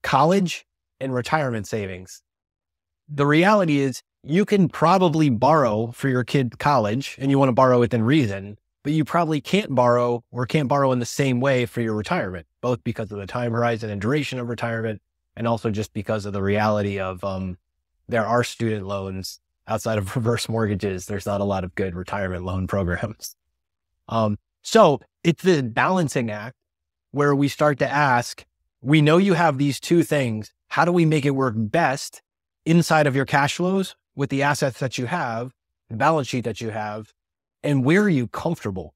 college 0.04 0.66
and 1.00 1.14
retirement 1.14 1.66
savings. 1.66 2.22
The 3.08 3.26
reality 3.26 3.80
is 3.80 4.04
you 4.24 4.46
can 4.46 4.68
probably 4.68 5.30
borrow 5.30 5.92
for 5.92 6.10
your 6.10 6.24
kid 6.24 6.60
college 6.60 7.16
and 7.20 7.32
you 7.32 7.40
want 7.40 7.50
to 7.50 7.54
borrow 7.54 7.80
within 7.80 8.04
reason, 8.04 8.58
but 8.84 8.94
you 8.94 9.06
probably 9.06 9.40
can't 9.40 9.74
borrow 9.74 10.24
or 10.32 10.46
can't 10.46 10.68
borrow 10.68 10.92
in 10.92 11.00
the 11.00 11.06
same 11.06 11.40
way 11.40 11.66
for 11.66 11.82
your 11.82 11.96
retirement, 11.96 12.46
both 12.62 12.84
because 12.84 13.12
of 13.12 13.18
the 13.18 13.26
time 13.26 13.54
horizon 13.54 13.90
and 13.90 14.02
duration 14.02 14.40
of 14.40 14.50
retirement, 14.50 15.02
and 15.38 15.48
also 15.48 15.72
just 15.72 15.94
because 15.94 16.26
of 16.26 16.34
the 16.34 16.44
reality 16.44 17.00
of 17.00 17.24
um, 17.24 17.58
there 18.10 18.26
are 18.26 18.44
student 18.44 18.86
loans 18.86 19.40
outside 19.68 19.98
of 19.98 20.16
reverse 20.16 20.50
mortgages. 20.50 21.06
There's 21.06 21.26
not 21.26 21.40
a 21.40 21.46
lot 21.46 21.64
of 21.64 21.74
good 21.76 21.96
retirement 21.96 22.44
loan 22.44 22.68
programs. 22.68 23.36
Um, 24.10 24.38
so 24.62 25.00
it's 25.24 25.44
the 25.44 25.64
balancing 25.64 26.30
act 26.30 26.56
where 27.12 27.34
we 27.34 27.48
start 27.48 27.80
to 27.80 27.90
ask, 27.90 28.46
we 28.82 29.02
know 29.02 29.18
you 29.18 29.34
have 29.34 29.58
these 29.58 29.80
two 29.80 30.04
things. 30.04 30.52
How 30.68 30.84
do 30.84 30.92
we 30.92 31.06
make 31.06 31.26
it 31.26 31.32
work 31.32 31.54
best 31.56 32.22
inside 32.66 33.08
of 33.08 33.16
your 33.16 33.26
cash 33.26 33.56
flows 33.56 33.96
with 34.16 34.30
the 34.30 34.44
assets 34.44 34.80
that 34.80 34.98
you 34.98 35.06
have, 35.06 35.54
the 35.90 35.96
balance 35.96 36.28
sheet 36.28 36.44
that 36.44 36.60
you 36.60 36.70
have, 36.70 37.14
and 37.64 37.86
where 37.86 38.04
are 38.04 38.10
you 38.10 38.28
comfortable? 38.28 38.94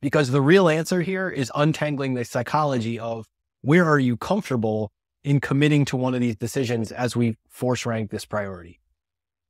Because 0.00 0.30
the 0.30 0.42
real 0.42 0.68
answer 0.68 1.00
here 1.00 1.30
is 1.30 1.50
untangling 1.54 2.14
the 2.14 2.24
psychology 2.24 2.98
of 2.98 3.26
where 3.62 3.88
are 3.88 3.98
you 3.98 4.16
comfortable 4.16 4.92
in 5.24 5.40
committing 5.40 5.86
to 5.86 5.96
one 5.96 6.14
of 6.14 6.20
these 6.20 6.36
decisions 6.36 6.92
as 6.92 7.16
we 7.16 7.36
force 7.48 7.86
rank 7.86 8.10
this 8.10 8.26
priority. 8.26 8.78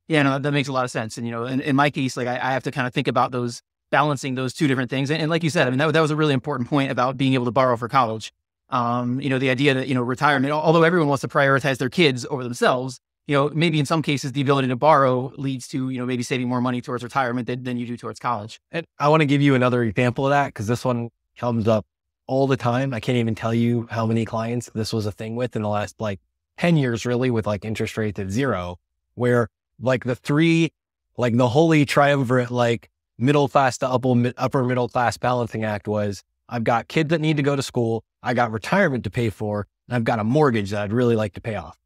Yeah, 0.07 0.23
no, 0.23 0.39
that 0.39 0.51
makes 0.51 0.69
a 0.69 0.71
lot 0.71 0.85
of 0.85 0.91
sense. 0.91 1.17
And, 1.17 1.27
you 1.27 1.31
know, 1.31 1.45
in, 1.45 1.59
in 1.59 1.75
my 1.75 1.89
case, 1.89 2.15
like 2.15 2.27
I, 2.27 2.35
I, 2.35 2.53
have 2.53 2.63
to 2.63 2.71
kind 2.71 2.87
of 2.87 2.93
think 2.93 3.07
about 3.07 3.31
those 3.31 3.61
balancing 3.91 4.35
those 4.35 4.53
two 4.53 4.67
different 4.67 4.89
things. 4.89 5.09
And, 5.09 5.21
and 5.21 5.29
like 5.29 5.43
you 5.43 5.49
said, 5.49 5.67
I 5.67 5.69
mean, 5.69 5.79
that, 5.79 5.93
that 5.93 6.01
was 6.01 6.11
a 6.11 6.15
really 6.15 6.33
important 6.33 6.69
point 6.69 6.91
about 6.91 7.17
being 7.17 7.33
able 7.33 7.45
to 7.45 7.51
borrow 7.51 7.77
for 7.77 7.87
college. 7.87 8.33
Um, 8.69 9.21
you 9.21 9.29
know, 9.29 9.37
the 9.37 9.49
idea 9.49 9.73
that, 9.75 9.87
you 9.87 9.93
know, 9.93 10.01
retirement, 10.01 10.51
although 10.51 10.83
everyone 10.83 11.07
wants 11.07 11.21
to 11.21 11.27
prioritize 11.27 11.77
their 11.77 11.89
kids 11.89 12.25
over 12.29 12.43
themselves, 12.43 12.99
you 13.27 13.35
know, 13.35 13.49
maybe 13.53 13.79
in 13.79 13.85
some 13.85 14.01
cases 14.01 14.31
the 14.31 14.41
ability 14.41 14.67
to 14.67 14.75
borrow 14.75 15.31
leads 15.37 15.67
to, 15.69 15.89
you 15.89 15.99
know, 15.99 16.05
maybe 16.05 16.23
saving 16.23 16.47
more 16.47 16.61
money 16.61 16.81
towards 16.81 17.03
retirement 17.03 17.47
than, 17.47 17.63
than 17.63 17.77
you 17.77 17.85
do 17.85 17.97
towards 17.97 18.19
college. 18.19 18.59
And 18.71 18.85
I 18.99 19.09
want 19.09 19.21
to 19.21 19.25
give 19.25 19.41
you 19.41 19.55
another 19.55 19.83
example 19.83 20.25
of 20.25 20.31
that 20.31 20.47
because 20.47 20.67
this 20.67 20.85
one 20.85 21.09
comes 21.37 21.67
up 21.67 21.85
all 22.27 22.47
the 22.47 22.57
time. 22.57 22.93
I 22.93 22.99
can't 22.99 23.17
even 23.17 23.35
tell 23.35 23.53
you 23.53 23.87
how 23.89 24.05
many 24.05 24.25
clients 24.25 24.69
this 24.73 24.93
was 24.93 25.05
a 25.05 25.11
thing 25.11 25.35
with 25.35 25.55
in 25.55 25.61
the 25.61 25.69
last 25.69 25.99
like 25.99 26.19
10 26.57 26.77
years, 26.77 27.05
really, 27.05 27.29
with 27.29 27.45
like 27.47 27.65
interest 27.65 27.97
rates 27.97 28.19
at 28.19 28.29
zero, 28.29 28.77
where 29.15 29.49
like 29.79 30.03
the 30.03 30.15
three, 30.15 30.71
like 31.17 31.35
the 31.35 31.49
holy 31.49 31.85
triumvirate, 31.85 32.51
like 32.51 32.89
middle 33.17 33.47
class 33.47 33.77
to 33.79 33.89
upper, 33.89 34.33
upper 34.37 34.63
middle 34.63 34.89
class 34.89 35.17
balancing 35.17 35.63
act 35.63 35.87
was 35.87 36.23
I've 36.49 36.63
got 36.63 36.87
kids 36.87 37.09
that 37.09 37.21
need 37.21 37.37
to 37.37 37.43
go 37.43 37.55
to 37.55 37.63
school. 37.63 38.03
I 38.21 38.33
got 38.33 38.51
retirement 38.51 39.03
to 39.05 39.09
pay 39.09 39.29
for, 39.29 39.67
and 39.87 39.95
I've 39.95 40.03
got 40.03 40.19
a 40.19 40.23
mortgage 40.23 40.71
that 40.71 40.81
I'd 40.83 40.93
really 40.93 41.15
like 41.15 41.33
to 41.33 41.41
pay 41.41 41.55
off. 41.55 41.77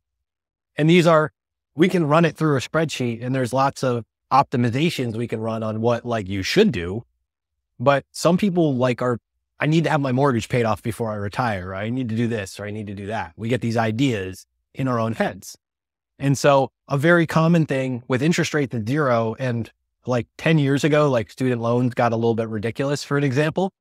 And 0.77 0.89
these 0.89 1.07
are, 1.07 1.31
we 1.75 1.89
can 1.89 2.07
run 2.07 2.25
it 2.25 2.35
through 2.35 2.57
a 2.57 2.59
spreadsheet 2.59 3.23
and 3.23 3.33
there's 3.33 3.53
lots 3.53 3.83
of 3.83 4.05
optimizations 4.31 5.15
we 5.15 5.27
can 5.27 5.39
run 5.39 5.63
on 5.63 5.81
what 5.81 6.05
like 6.05 6.27
you 6.27 6.43
should 6.43 6.71
do. 6.71 7.03
But 7.79 8.05
some 8.11 8.37
people 8.37 8.75
like 8.75 9.01
are 9.01 9.19
I 9.59 9.65
need 9.65 9.83
to 9.83 9.89
have 9.89 9.99
my 9.99 10.13
mortgage 10.13 10.47
paid 10.47 10.63
off 10.63 10.81
before 10.81 11.11
I 11.11 11.15
retire, 11.15 11.69
or 11.69 11.75
I 11.75 11.89
need 11.89 12.07
to 12.09 12.15
do 12.15 12.27
this, 12.27 12.59
or 12.59 12.65
I 12.65 12.71
need 12.71 12.87
to 12.87 12.95
do 12.95 13.07
that. 13.07 13.33
We 13.35 13.49
get 13.49 13.59
these 13.59 13.75
ideas 13.75 14.45
in 14.73 14.87
our 14.87 14.99
own 14.99 15.13
heads. 15.13 15.57
And 16.17 16.37
so 16.37 16.71
a 16.87 16.97
very 16.97 17.27
common 17.27 17.65
thing 17.65 18.03
with 18.07 18.21
interest 18.21 18.53
rates 18.53 18.73
at 18.73 18.87
zero 18.87 19.35
and 19.37 19.69
like 20.09 20.27
10 20.37 20.57
years 20.57 20.83
ago, 20.83 21.09
like 21.09 21.31
student 21.31 21.61
loans 21.61 21.93
got 21.93 22.11
a 22.11 22.15
little 22.15 22.35
bit 22.35 22.49
ridiculous 22.49 23.03
for 23.03 23.17
an 23.17 23.23
example. 23.23 23.71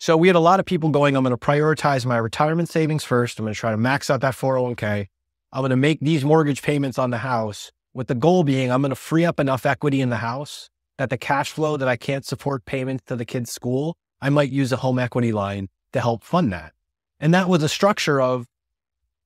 So 0.00 0.16
we 0.16 0.28
had 0.28 0.36
a 0.36 0.40
lot 0.40 0.58
of 0.58 0.66
people 0.66 0.88
going, 0.88 1.16
I'm 1.16 1.22
going 1.22 1.36
to 1.36 1.36
prioritize 1.36 2.06
my 2.06 2.16
retirement 2.16 2.68
savings 2.68 3.04
first. 3.04 3.38
I'm 3.38 3.44
going 3.44 3.54
to 3.54 3.60
try 3.60 3.70
to 3.70 3.76
max 3.76 4.08
out 4.08 4.20
that 4.22 4.34
401k. 4.34 5.06
I'm 5.52 5.60
going 5.60 5.70
to 5.70 5.76
make 5.76 6.00
these 6.00 6.24
mortgage 6.24 6.62
payments 6.62 6.98
on 6.98 7.10
the 7.10 7.18
house 7.18 7.70
with 7.94 8.06
the 8.06 8.14
goal 8.14 8.42
being 8.42 8.72
I'm 8.72 8.80
going 8.80 8.90
to 8.90 8.96
free 8.96 9.24
up 9.24 9.38
enough 9.38 9.66
equity 9.66 10.00
in 10.00 10.08
the 10.08 10.16
house 10.16 10.70
that 10.96 11.10
the 11.10 11.18
cash 11.18 11.50
flow 11.50 11.76
that 11.76 11.88
I 11.88 11.96
can't 11.96 12.24
support 12.24 12.64
payments 12.64 13.04
to 13.06 13.16
the 13.16 13.24
kids' 13.24 13.52
school 13.52 13.96
I 14.22 14.30
might 14.30 14.50
use 14.50 14.70
a 14.70 14.76
home 14.76 15.00
equity 15.00 15.32
line 15.32 15.68
to 15.92 16.00
help 16.00 16.22
fund 16.22 16.52
that. 16.52 16.72
And 17.18 17.34
that 17.34 17.48
was 17.48 17.64
a 17.64 17.68
structure 17.68 18.20
of 18.20 18.46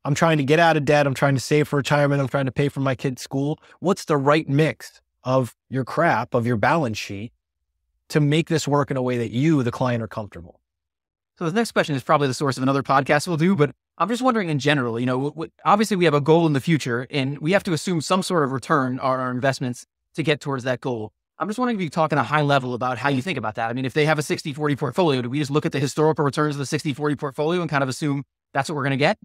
I'm 0.04 0.14
trying 0.14 0.38
to 0.38 0.44
get 0.44 0.58
out 0.58 0.76
of 0.76 0.86
debt. 0.86 1.06
I'm 1.06 1.14
trying 1.14 1.34
to 1.34 1.40
save 1.40 1.68
for 1.68 1.76
retirement. 1.76 2.20
I'm 2.20 2.28
trying 2.28 2.46
to 2.46 2.52
pay 2.52 2.70
for 2.70 2.80
my 2.80 2.94
kid's 2.94 3.20
school. 3.20 3.58
What's 3.80 4.06
the 4.06 4.16
right 4.16 4.48
mix 4.48 5.02
of 5.26 5.54
your 5.68 5.84
crap, 5.84 6.32
of 6.32 6.46
your 6.46 6.56
balance 6.56 6.96
sheet 6.96 7.32
to 8.08 8.20
make 8.20 8.48
this 8.48 8.66
work 8.66 8.90
in 8.90 8.96
a 8.96 9.02
way 9.02 9.18
that 9.18 9.32
you, 9.32 9.62
the 9.62 9.72
client, 9.72 10.02
are 10.02 10.08
comfortable? 10.08 10.60
So 11.38 11.44
the 11.44 11.52
next 11.52 11.72
question 11.72 11.94
is 11.94 12.02
probably 12.02 12.28
the 12.28 12.34
source 12.34 12.56
of 12.56 12.62
another 12.62 12.82
podcast 12.82 13.26
we'll 13.26 13.36
do, 13.36 13.54
but 13.54 13.72
I'm 13.98 14.08
just 14.08 14.22
wondering 14.22 14.48
in 14.48 14.58
general, 14.58 14.98
you 14.98 15.04
know, 15.04 15.34
obviously 15.64 15.96
we 15.96 16.06
have 16.06 16.14
a 16.14 16.20
goal 16.20 16.46
in 16.46 16.54
the 16.54 16.60
future 16.60 17.06
and 17.10 17.38
we 17.40 17.52
have 17.52 17.64
to 17.64 17.72
assume 17.72 18.00
some 18.00 18.22
sort 18.22 18.44
of 18.44 18.52
return 18.52 18.98
on 19.00 19.20
our 19.20 19.30
investments 19.30 19.84
to 20.14 20.22
get 20.22 20.40
towards 20.40 20.64
that 20.64 20.80
goal. 20.80 21.12
I'm 21.38 21.48
just 21.48 21.58
wondering 21.58 21.76
if 21.76 21.82
you 21.82 21.90
talk 21.90 22.12
on 22.12 22.18
a 22.18 22.22
high 22.22 22.40
level 22.40 22.72
about 22.72 22.96
how 22.96 23.10
you 23.10 23.20
think 23.20 23.36
about 23.36 23.56
that. 23.56 23.68
I 23.68 23.74
mean, 23.74 23.84
if 23.84 23.92
they 23.92 24.06
have 24.06 24.18
a 24.18 24.22
60 24.22 24.54
40 24.54 24.76
portfolio, 24.76 25.20
do 25.20 25.28
we 25.28 25.38
just 25.40 25.50
look 25.50 25.66
at 25.66 25.72
the 25.72 25.80
historical 25.80 26.24
returns 26.24 26.54
of 26.54 26.60
the 26.60 26.66
60 26.66 26.94
40 26.94 27.16
portfolio 27.16 27.60
and 27.60 27.68
kind 27.68 27.82
of 27.82 27.88
assume 27.88 28.22
that's 28.54 28.70
what 28.70 28.76
we're 28.76 28.84
going 28.84 28.92
to 28.92 28.96
get? 28.96 29.18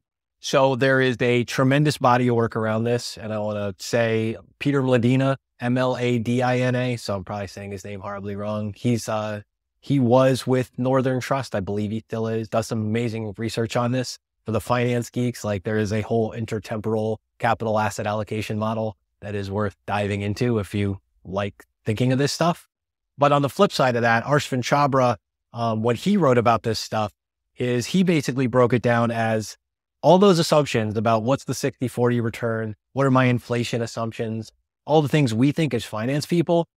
So 0.44 0.76
there 0.76 1.00
is 1.00 1.18
a 1.22 1.44
tremendous 1.44 2.00
body 2.00 2.28
of 2.28 2.36
work 2.36 2.56
around 2.56 2.84
this. 2.84 3.16
And 3.16 3.32
I 3.32 3.38
want 3.38 3.58
to 3.78 3.86
say 3.86 4.36
Peter 4.58 4.82
Mladina, 4.82 5.38
M 5.60 5.78
L 5.78 5.96
A 5.98 6.18
D 6.18 6.42
I 6.42 6.58
N 6.58 6.76
A. 6.76 6.98
So 6.98 7.16
I'm 7.16 7.24
probably 7.24 7.46
saying 7.46 7.72
his 7.72 7.86
name 7.86 8.02
horribly 8.02 8.36
wrong. 8.36 8.74
He's, 8.76 9.08
uh, 9.08 9.42
he 9.80 10.00
was 10.00 10.48
with 10.48 10.72
Northern 10.80 11.20
Trust. 11.20 11.54
I 11.54 11.60
believe 11.60 11.92
he 11.92 12.00
still 12.00 12.28
is, 12.28 12.50
does 12.50 12.66
some 12.66 12.82
amazing 12.82 13.34
research 13.38 13.76
on 13.76 13.92
this 13.92 14.18
for 14.44 14.52
the 14.52 14.60
finance 14.60 15.12
geeks. 15.12 15.44
Like 15.44 15.62
there 15.64 15.78
is 15.78 15.94
a 15.94 16.02
whole 16.02 16.34
intertemporal 16.34 17.18
capital 17.38 17.78
asset 17.78 18.08
allocation 18.08 18.58
model 18.58 18.98
that 19.20 19.36
is 19.36 19.52
worth 19.52 19.78
diving 19.86 20.22
into 20.22 20.58
if 20.58 20.74
you 20.74 21.00
like 21.24 21.66
thinking 21.86 22.12
of 22.12 22.18
this 22.18 22.32
stuff. 22.32 22.68
But 23.16 23.32
on 23.32 23.44
the 23.44 23.50
flip 23.50 23.72
side 23.72 23.96
of 23.96 24.02
that, 24.02 24.24
Ashvin 24.24 24.64
Chhabra, 24.64 25.18
um, 25.54 25.84
what 25.84 25.98
he 25.98 26.18
wrote 26.18 26.40
about 26.40 26.64
this 26.64 26.80
stuff 26.80 27.14
is 27.58 27.86
he 27.86 28.02
basically 28.02 28.48
broke 28.48 28.74
it 28.74 28.82
down 28.82 29.12
as 29.12 29.56
all 30.02 30.18
those 30.18 30.40
assumptions 30.40 30.98
about 30.98 31.24
what's 31.24 31.44
the 31.44 31.54
60 31.54 31.88
40 31.88 32.22
return, 32.22 32.76
what 32.94 33.06
are 33.06 33.12
my 33.12 33.26
inflation 33.26 33.82
assumptions, 33.82 34.52
all 34.86 35.02
the 35.02 35.08
things 35.08 35.34
we 35.34 35.52
think 35.52 35.74
as 35.74 35.86
finance 35.86 36.26
people. 36.26 36.68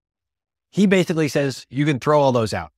He 0.70 0.86
basically 0.86 1.28
says 1.28 1.66
you 1.70 1.84
can 1.84 2.00
throw 2.00 2.20
all 2.20 2.32
those 2.32 2.52
out. 2.52 2.72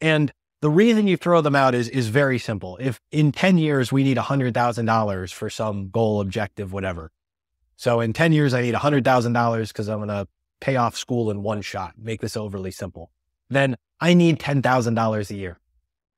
And 0.00 0.32
the 0.60 0.70
reason 0.70 1.06
you 1.06 1.16
throw 1.16 1.40
them 1.40 1.56
out 1.56 1.74
is, 1.74 1.88
is 1.88 2.08
very 2.08 2.38
simple. 2.38 2.78
If 2.80 3.00
in 3.10 3.32
10 3.32 3.58
years 3.58 3.92
we 3.92 4.02
need 4.04 4.16
$100,000 4.16 5.32
for 5.32 5.50
some 5.50 5.90
goal, 5.90 6.20
objective, 6.20 6.72
whatever. 6.72 7.10
So 7.76 8.00
in 8.00 8.12
10 8.12 8.32
years, 8.32 8.54
I 8.54 8.62
need 8.62 8.74
$100,000 8.74 9.68
because 9.68 9.88
I'm 9.88 9.98
going 9.98 10.08
to 10.08 10.28
pay 10.60 10.76
off 10.76 10.96
school 10.96 11.32
in 11.32 11.42
one 11.42 11.62
shot, 11.62 11.94
make 11.98 12.20
this 12.20 12.36
overly 12.36 12.70
simple, 12.70 13.10
then 13.50 13.76
I 14.00 14.14
need 14.14 14.38
$10,000 14.38 15.30
a 15.30 15.34
year. 15.34 15.58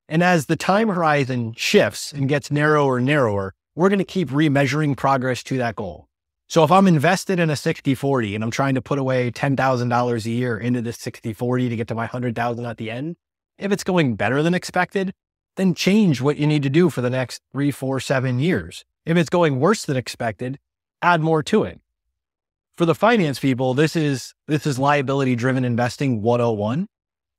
And 0.07 0.23
as 0.23 0.45
the 0.45 0.55
time 0.55 0.89
horizon 0.89 1.53
shifts 1.57 2.13
and 2.13 2.29
gets 2.29 2.51
narrower 2.51 2.97
and 2.97 3.05
narrower, 3.05 3.53
we're 3.75 3.89
going 3.89 3.99
to 3.99 4.05
keep 4.05 4.29
remeasuring 4.29 4.95
progress 4.95 5.43
to 5.43 5.57
that 5.57 5.75
goal. 5.75 6.07
So 6.47 6.63
if 6.63 6.71
I'm 6.71 6.87
invested 6.87 7.39
in 7.39 7.49
a 7.49 7.55
60 7.55 7.95
40 7.95 8.35
and 8.35 8.43
I'm 8.43 8.51
trying 8.51 8.75
to 8.75 8.81
put 8.81 8.99
away 8.99 9.31
$10,000 9.31 10.25
a 10.25 10.29
year 10.29 10.57
into 10.57 10.81
this 10.81 10.97
60 10.97 11.33
40 11.33 11.69
to 11.69 11.75
get 11.75 11.87
to 11.87 11.95
my 11.95 12.03
100,000 12.03 12.65
at 12.65 12.77
the 12.77 12.91
end, 12.91 13.15
if 13.57 13.71
it's 13.71 13.83
going 13.83 14.15
better 14.15 14.43
than 14.43 14.53
expected, 14.53 15.13
then 15.55 15.73
change 15.73 16.21
what 16.21 16.37
you 16.37 16.45
need 16.45 16.63
to 16.63 16.69
do 16.69 16.89
for 16.89 17.01
the 17.01 17.09
next 17.09 17.41
three, 17.51 17.71
four, 17.71 17.99
seven 17.99 18.39
years. 18.39 18.85
If 19.05 19.17
it's 19.17 19.29
going 19.29 19.59
worse 19.59 19.85
than 19.85 19.97
expected, 19.97 20.59
add 21.01 21.21
more 21.21 21.41
to 21.43 21.63
it 21.63 21.79
for 22.77 22.85
the 22.85 22.95
finance 22.95 23.39
people, 23.39 23.73
this 23.73 23.95
is 23.95 24.33
this 24.47 24.67
is 24.67 24.77
liability 24.77 25.35
driven 25.35 25.63
investing 25.63 26.21
101. 26.21 26.87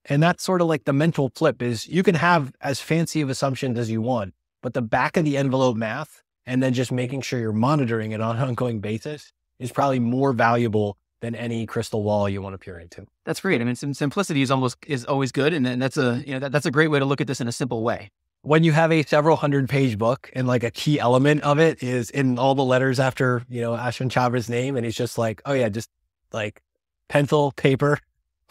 And 0.06 0.22
that's 0.22 0.42
sort 0.42 0.60
of 0.60 0.68
like 0.68 0.84
the 0.84 0.92
mental 0.92 1.30
flip 1.34 1.62
is 1.62 1.86
you 1.86 2.02
can 2.02 2.14
have 2.14 2.52
as 2.60 2.80
fancy 2.80 3.20
of 3.20 3.28
assumptions 3.28 3.78
as 3.78 3.90
you 3.90 4.00
want, 4.00 4.34
but 4.62 4.74
the 4.74 4.82
back 4.82 5.16
of 5.16 5.24
the 5.24 5.36
envelope 5.36 5.76
math 5.76 6.22
and 6.46 6.62
then 6.62 6.72
just 6.72 6.92
making 6.92 7.22
sure 7.22 7.40
you're 7.40 7.52
monitoring 7.52 8.12
it 8.12 8.20
on 8.20 8.36
an 8.36 8.42
ongoing 8.42 8.80
basis 8.80 9.32
is 9.58 9.72
probably 9.72 9.98
more 9.98 10.32
valuable 10.32 10.96
than 11.20 11.34
any 11.34 11.66
crystal 11.66 12.02
wall 12.02 12.28
you 12.28 12.40
want 12.40 12.54
to 12.54 12.58
peer 12.58 12.78
into. 12.78 13.04
That's 13.24 13.40
great. 13.40 13.60
I 13.60 13.64
mean, 13.64 13.74
simplicity 13.74 14.42
is 14.42 14.50
almost 14.50 14.78
is 14.86 15.04
always 15.06 15.32
good, 15.32 15.52
and, 15.52 15.66
and 15.66 15.82
that's 15.82 15.96
a 15.96 16.22
you 16.26 16.34
know 16.34 16.38
that, 16.40 16.52
that's 16.52 16.66
a 16.66 16.70
great 16.70 16.88
way 16.88 16.98
to 16.98 17.04
look 17.04 17.20
at 17.20 17.26
this 17.26 17.40
in 17.40 17.48
a 17.48 17.52
simple 17.52 17.82
way 17.82 18.10
when 18.46 18.62
you 18.62 18.70
have 18.70 18.92
a 18.92 19.02
several 19.02 19.36
hundred 19.36 19.68
page 19.68 19.98
book 19.98 20.30
and 20.32 20.46
like 20.46 20.62
a 20.62 20.70
key 20.70 21.00
element 21.00 21.42
of 21.42 21.58
it 21.58 21.82
is 21.82 22.10
in 22.10 22.38
all 22.38 22.54
the 22.54 22.64
letters 22.64 23.00
after, 23.00 23.42
you 23.48 23.60
know, 23.60 23.72
Ashvin 23.72 24.08
Chhabra's 24.08 24.48
name. 24.48 24.76
And 24.76 24.84
he's 24.84 24.94
just 24.94 25.18
like, 25.18 25.42
oh 25.46 25.52
yeah, 25.52 25.68
just 25.68 25.90
like 26.32 26.62
pencil, 27.08 27.50
paper, 27.52 27.98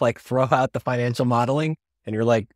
like 0.01 0.19
throw 0.19 0.47
out 0.51 0.73
the 0.73 0.79
financial 0.79 1.25
modeling. 1.25 1.77
And 2.05 2.13
you're 2.13 2.25
like, 2.25 2.47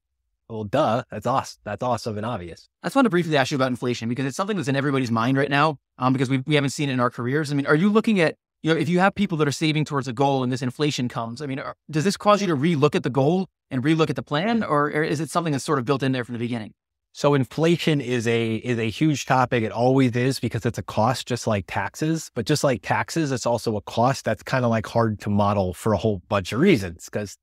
well, 0.50 0.63
duh, 0.63 1.03
that's 1.12 1.27
awesome. 1.27 1.60
That's 1.63 1.84
awesome 1.84 2.17
and 2.17 2.25
obvious. 2.25 2.67
I 2.81 2.88
just 2.88 2.96
want 2.96 3.05
to 3.05 3.10
briefly 3.10 3.38
ask 3.38 3.51
you 3.51 3.55
about 3.55 3.67
inflation 3.67 4.10
because 4.10 4.25
it's 4.25 4.36
something 4.36 4.58
that's 4.58 4.67
in 4.67 4.75
everybody's 4.75 5.12
mind 5.12 5.38
right 5.38 5.50
now 5.50 5.77
um, 5.98 6.13
because 6.13 6.29
we, 6.29 6.43
we 6.48 6.55
haven't 6.55 6.72
seen 6.72 6.89
it 6.89 6.93
in 6.93 7.00
our 7.00 7.12
careers. 7.12 7.51
I 7.51 7.55
mean, 7.55 7.67
are 7.67 7.75
you 7.75 7.89
looking 7.89 8.19
at, 8.19 8.36
you 8.63 8.74
know, 8.74 8.79
if 8.79 8.89
you 8.89 9.00
have 9.00 9.13
people 9.15 9.38
that 9.38 9.48
are 9.48 9.53
saving 9.53 9.86
towards 9.86 10.08
a 10.08 10.13
goal 10.13 10.43
and 10.43 10.51
this 10.51 10.62
inflation 10.62 11.08
comes, 11.08 11.41
I 11.41 11.46
mean, 11.46 11.60
are, 11.60 11.75
does 11.89 12.03
this 12.03 12.17
cause 12.17 12.41
you 12.41 12.48
to 12.48 12.55
relook 12.55 12.96
at 12.96 13.03
the 13.03 13.10
goal 13.10 13.48
and 13.69 13.84
relook 13.84 14.10
at 14.10 14.15
the 14.15 14.24
plan 14.24 14.63
or, 14.63 14.86
or 14.86 15.03
is 15.03 15.19
it 15.19 15.29
something 15.29 15.51
that's 15.51 15.63
sort 15.63 15.79
of 15.79 15.86
built 15.86 16.01
in 16.01 16.12
there 16.12 16.25
from 16.25 16.34
the 16.34 16.39
beginning? 16.39 16.74
So 17.19 17.33
inflation 17.33 17.99
is 17.99 18.25
a 18.29 18.55
is 18.55 18.79
a 18.79 18.89
huge 18.89 19.25
topic. 19.25 19.61
It 19.61 19.73
always 19.73 20.15
is 20.15 20.39
because 20.39 20.65
it's 20.65 20.77
a 20.77 20.81
cost 20.81 21.27
just 21.27 21.47
like 21.47 21.65
taxes. 21.67 22.31
But 22.33 22.45
just 22.45 22.63
like 22.63 22.79
taxes, 22.81 23.33
it's 23.33 23.45
also 23.45 23.75
a 23.75 23.81
cost 23.81 24.23
that's 24.23 24.41
kind 24.41 24.63
of 24.63 24.71
like 24.71 24.88
hard 24.88 25.19
to 25.23 25.29
model 25.29 25.73
for 25.73 25.91
a 25.91 25.97
whole 25.97 26.21
bunch 26.29 26.53
of 26.53 26.61
reasons 26.61 27.09
because 27.11 27.35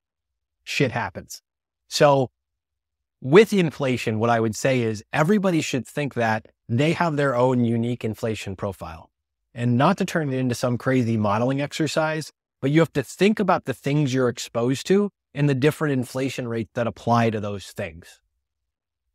shit 0.64 0.92
happens. 0.92 1.42
So 1.90 2.30
with 3.21 3.52
inflation, 3.52 4.18
what 4.18 4.30
I 4.30 4.40
would 4.40 4.56
say 4.56 4.80
is 4.80 5.04
everybody 5.12 5.61
should 5.61 5.87
think 5.87 6.14
that 6.14 6.47
they 6.71 6.95
have 6.95 7.16
their 7.16 7.37
own 7.37 7.62
unique 7.66 8.02
inflation 8.02 8.56
profile. 8.56 9.11
And 9.52 9.76
not 9.76 9.99
to 9.99 10.06
turn 10.06 10.33
it 10.33 10.38
into 10.38 10.54
some 10.54 10.78
crazy 10.78 11.18
modeling 11.18 11.61
exercise, 11.61 12.33
but 12.62 12.71
you 12.71 12.80
have 12.80 12.95
to 12.95 13.02
think 13.02 13.38
about 13.38 13.66
the 13.66 13.75
things 13.75 14.14
you're 14.14 14.30
exposed 14.30 14.87
to 14.87 15.11
and 15.35 15.50
the 15.50 15.54
different 15.54 15.92
inflation 15.92 16.49
rates 16.49 16.71
that 16.76 16.87
apply 16.87 17.28
to 17.28 17.40
those 17.40 17.66
things. 17.73 18.21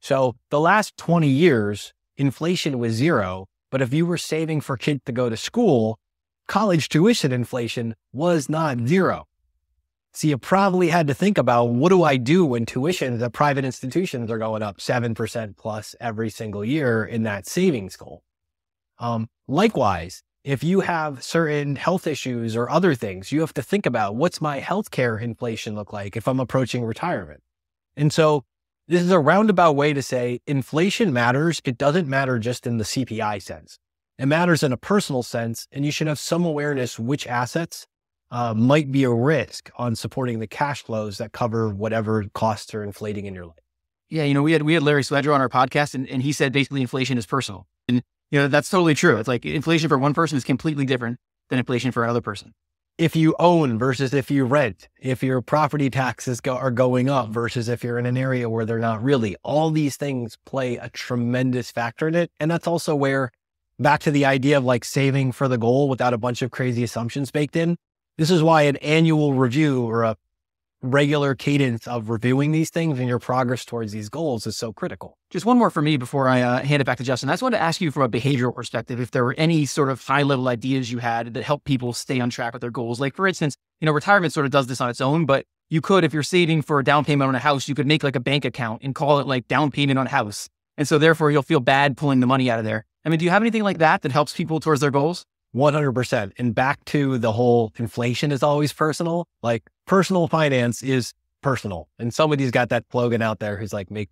So 0.01 0.36
the 0.50 0.60
last 0.60 0.98
20 0.98 1.27
years, 1.27 1.93
inflation 2.17 2.79
was 2.79 2.93
zero. 2.93 3.48
But 3.70 3.81
if 3.81 3.93
you 3.93 4.05
were 4.05 4.17
saving 4.17 4.62
for 4.62 4.75
kids 4.75 5.01
to 5.05 5.12
go 5.12 5.29
to 5.29 5.38
school, 5.38 5.98
college 6.48 6.89
tuition 6.89 7.31
inflation 7.31 7.96
was 8.12 8.50
not 8.50 8.79
zero. 8.86 9.27
So 10.13 10.27
you 10.27 10.38
probably 10.38 10.89
had 10.89 11.08
to 11.08 11.13
think 11.13 11.38
about 11.38 11.65
what 11.65 11.89
do 11.89 12.03
I 12.03 12.17
do 12.17 12.46
when 12.46 12.65
tuition 12.65 13.22
at 13.24 13.31
private 13.31 13.63
institutions 13.63 14.29
are 14.29 14.38
going 14.38 14.62
up 14.62 14.79
7% 14.79 15.55
plus 15.55 15.96
every 16.01 16.29
single 16.29 16.65
year 16.65 17.05
in 17.05 17.24
that 17.24 17.48
savings 17.48 17.96
goal. 17.96 18.24
Um, 19.00 19.29
likewise, 19.48 20.22
if 20.43 20.63
you 20.65 20.81
have 20.81 21.24
certain 21.24 21.77
health 21.77 22.08
issues 22.08 22.58
or 22.58 22.70
other 22.70 22.93
things, 22.93 23.31
you 23.31 23.39
have 23.39 23.53
to 23.53 23.62
think 23.62 23.86
about 23.86 24.15
what's 24.15 24.41
my 24.41 24.60
healthcare 24.60 25.22
inflation 25.22 25.75
look 25.75 25.93
like 25.93 26.17
if 26.17 26.27
I'm 26.27 26.41
approaching 26.41 26.84
retirement. 26.84 27.41
And 27.96 28.12
so 28.12 28.43
this 28.91 29.01
is 29.01 29.12
a 29.12 29.19
roundabout 29.19 29.71
way 29.71 29.93
to 29.93 30.01
say 30.01 30.41
inflation 30.45 31.13
matters. 31.13 31.62
It 31.63 31.77
doesn't 31.77 32.10
matter 32.10 32.38
just 32.39 32.67
in 32.67 32.77
the 32.77 32.83
CPI 32.83 33.41
sense. 33.41 33.79
It 34.19 34.25
matters 34.25 34.63
in 34.63 34.74
a 34.74 34.77
personal 34.77 35.24
sense, 35.24 35.65
and 35.71 35.86
you 35.86 35.91
should 35.91 36.07
have 36.07 36.19
some 36.19 36.43
awareness 36.43 37.00
which 37.00 37.25
assets 37.25 37.88
uh, 38.31 38.53
might 38.53 38.91
be 38.91 39.05
a 39.05 39.10
risk 39.10 39.71
on 39.77 39.95
supporting 39.95 40.39
the 40.39 40.48
cash 40.48 40.83
flows 40.83 41.19
that 41.19 41.31
cover 41.31 41.69
whatever 41.69 42.25
costs 42.33 42.74
are 42.74 42.83
inflating 42.83 43.25
in 43.25 43.33
your 43.33 43.45
life. 43.45 43.63
Yeah, 44.10 44.24
you 44.24 44.33
know, 44.33 44.43
we 44.43 44.51
had 44.51 44.63
we 44.63 44.74
had 44.74 44.83
Larry 44.83 45.03
Swedroe 45.03 45.33
on 45.33 45.39
our 45.39 45.48
podcast, 45.48 45.95
and, 45.95 46.05
and 46.10 46.21
he 46.21 46.33
said 46.33 46.51
basically 46.51 46.81
inflation 46.81 47.17
is 47.17 47.25
personal, 47.25 47.67
and 47.88 48.03
you 48.29 48.39
know 48.39 48.50
that's 48.50 48.69
totally 48.69 48.93
true. 48.93 49.15
It's 49.15 49.27
like 49.27 49.45
inflation 49.45 49.88
for 49.88 49.98
one 49.98 50.13
person 50.13 50.38
is 50.38 50.43
completely 50.43 50.86
different 50.86 51.17
than 51.50 51.60
inflation 51.60 51.93
for 51.93 52.03
another 52.03 52.19
person. 52.19 52.53
If 53.01 53.15
you 53.15 53.36
own 53.39 53.79
versus 53.79 54.13
if 54.13 54.29
you 54.29 54.46
rent, 54.46 54.88
if 55.00 55.24
your 55.24 55.41
property 55.41 55.89
taxes 55.89 56.39
go, 56.39 56.55
are 56.55 56.70
going 56.70 57.10
up 57.10 57.29
versus 57.29 57.67
if 57.67 57.84
you're 57.84 57.98
in 57.98 58.05
an 58.05 58.15
area 58.15 58.48
where 58.48 58.63
they're 58.63 58.77
not 58.77 59.03
really, 59.03 59.36
all 59.41 59.72
these 59.72 59.98
things 59.98 60.38
play 60.46 60.77
a 60.77 60.88
tremendous 60.89 61.72
factor 61.72 62.08
in 62.08 62.13
it, 62.13 62.31
and 62.39 62.51
that's 62.51 62.67
also 62.67 62.96
where 62.96 63.31
back 63.79 64.01
to 64.01 64.12
the 64.12 64.24
idea 64.24 64.55
of 64.55 64.65
like 64.65 64.86
saving 64.86 65.31
for 65.31 65.48
the 65.48 65.58
goal 65.58 65.89
without 65.89 66.13
a 66.13 66.17
bunch 66.20 66.43
of 66.43 66.51
crazy 66.51 66.84
assumptions 66.84 67.31
baked 67.31 67.55
in. 67.55 67.75
This 68.20 68.29
is 68.29 68.43
why 68.43 68.62
an 68.62 68.75
annual 68.75 69.34
review 69.34 69.81
or 69.81 70.03
a 70.03 70.15
regular 70.82 71.36
cadence 71.36 71.88
of 71.88 72.10
reviewing 72.10 72.52
these 72.52 72.70
things 72.70 72.98
and 73.00 73.08
your 73.08 73.20
progress 73.20 73.66
towards 73.66 73.92
these 73.92 74.10
goals 74.10 74.48
is 74.48 74.58
so 74.58 74.74
critical. 74.74 75.18
Just 75.30 75.46
one 75.46 75.58
more 75.58 75.70
for 75.70 75.82
me 75.82 75.98
before 75.98 76.28
I 76.28 76.42
uh, 76.42 76.64
hand 76.64 76.82
it 76.82 76.86
back 76.86 76.98
to 76.98 77.04
Justin. 77.04 77.30
I 77.30 77.34
just 77.34 77.44
wanted 77.44 77.58
to 77.58 77.64
ask 77.64 77.82
you 77.82 77.92
from 77.92 78.04
a 78.04 78.10
behavioral 78.10 78.54
perspective 78.54 79.00
if 79.00 79.12
there 79.12 79.24
were 79.24 79.36
any 79.38 79.66
sort 79.66 79.90
of 79.90 80.04
high 80.04 80.24
level 80.24 80.48
ideas 80.48 80.92
you 80.92 80.98
had 80.98 81.34
that 81.36 81.44
help 81.44 81.64
people 81.64 81.94
stay 81.94 82.20
on 82.20 82.30
track 82.30 82.54
with 82.54 82.62
their 82.62 82.72
goals. 82.72 83.00
Like, 83.00 83.16
for 83.16 83.28
instance, 83.28 83.56
you 83.80 83.86
know, 83.86 83.92
retirement 83.92 84.34
sort 84.34 84.46
of 84.46 84.52
does 84.52 84.68
this 84.68 84.82
on 84.82 84.90
its 84.90 85.02
own, 85.02 85.26
but 85.26 85.46
you 85.70 85.82
could, 85.82 86.04
if 86.04 86.14
you're 86.14 86.24
saving 86.24 86.64
for 86.64 86.80
a 86.80 86.84
down 86.84 87.06
payment 87.06 87.28
on 87.28 87.36
a 87.36 87.40
house, 87.40 87.68
you 87.68 87.76
could 87.76 87.88
make 87.88 88.04
like 88.04 88.16
a 88.16 88.20
bank 88.20 88.44
account 88.44 88.82
and 88.84 88.96
call 88.96 89.20
it 89.20 89.28
like 89.28 89.48
down 89.48 89.72
payment 89.72 90.00
on 90.00 90.08
house. 90.08 90.50
And 90.78 90.88
so 90.88 90.98
therefore 90.98 91.32
you'll 91.32 91.44
feel 91.44 91.60
bad 91.60 91.96
pulling 91.96 92.22
the 92.22 92.28
money 92.28 92.50
out 92.50 92.60
of 92.60 92.66
there. 92.66 92.86
I 93.06 93.10
mean, 93.10 93.20
do 93.20 93.26
you 93.26 93.32
have 93.32 93.44
anything 93.44 93.64
like 93.64 93.78
that 93.78 94.02
that 94.02 94.12
helps 94.12 94.34
people 94.34 94.60
towards 94.60 94.82
their 94.82 94.92
goals? 94.92 95.26
100%. 95.55 96.31
And 96.38 96.55
back 96.55 96.84
to 96.86 97.17
the 97.17 97.31
whole 97.31 97.74
inflation 97.77 98.31
is 98.31 98.43
always 98.43 98.74
personal. 98.74 99.27
Like 99.41 99.63
personal 99.86 100.27
finance 100.27 100.81
is 100.81 101.13
personal. 101.41 101.88
And 102.00 102.13
somebody's 102.13 102.51
got 102.51 102.70
that 102.70 102.86
slogan 102.91 103.22
out 103.22 103.39
there 103.39 103.58
who's 103.58 103.74
like, 103.74 103.91
make 103.91 104.10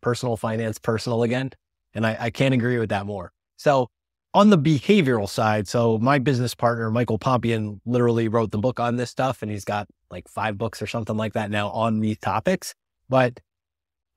personal 0.00 0.36
finance 0.36 0.78
personal 0.78 1.22
again. 1.22 1.50
And 1.94 2.06
I, 2.06 2.16
I 2.20 2.30
can't 2.30 2.54
agree 2.54 2.78
with 2.78 2.90
that 2.90 3.06
more. 3.06 3.32
So 3.56 3.88
on 4.32 4.50
the 4.50 4.58
behavioral 4.58 5.28
side, 5.28 5.68
so 5.68 5.98
my 5.98 6.18
business 6.18 6.54
partner, 6.54 6.90
Michael 6.90 7.18
Pompian, 7.18 7.80
literally 7.84 8.28
wrote 8.28 8.50
the 8.50 8.58
book 8.58 8.80
on 8.80 8.96
this 8.96 9.10
stuff. 9.10 9.42
And 9.42 9.50
he's 9.50 9.64
got 9.64 9.88
like 10.10 10.28
five 10.28 10.56
books 10.58 10.80
or 10.80 10.86
something 10.86 11.16
like 11.16 11.34
that 11.34 11.50
now 11.50 11.68
on 11.70 12.00
these 12.00 12.18
topics. 12.18 12.74
But 13.08 13.40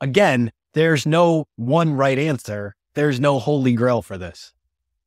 again, 0.01 0.51
there's 0.73 1.05
no 1.05 1.45
one 1.55 1.93
right 1.93 2.17
answer. 2.17 2.75
There's 2.95 3.19
no 3.19 3.39
holy 3.39 3.73
grail 3.73 4.01
for 4.01 4.17
this. 4.17 4.53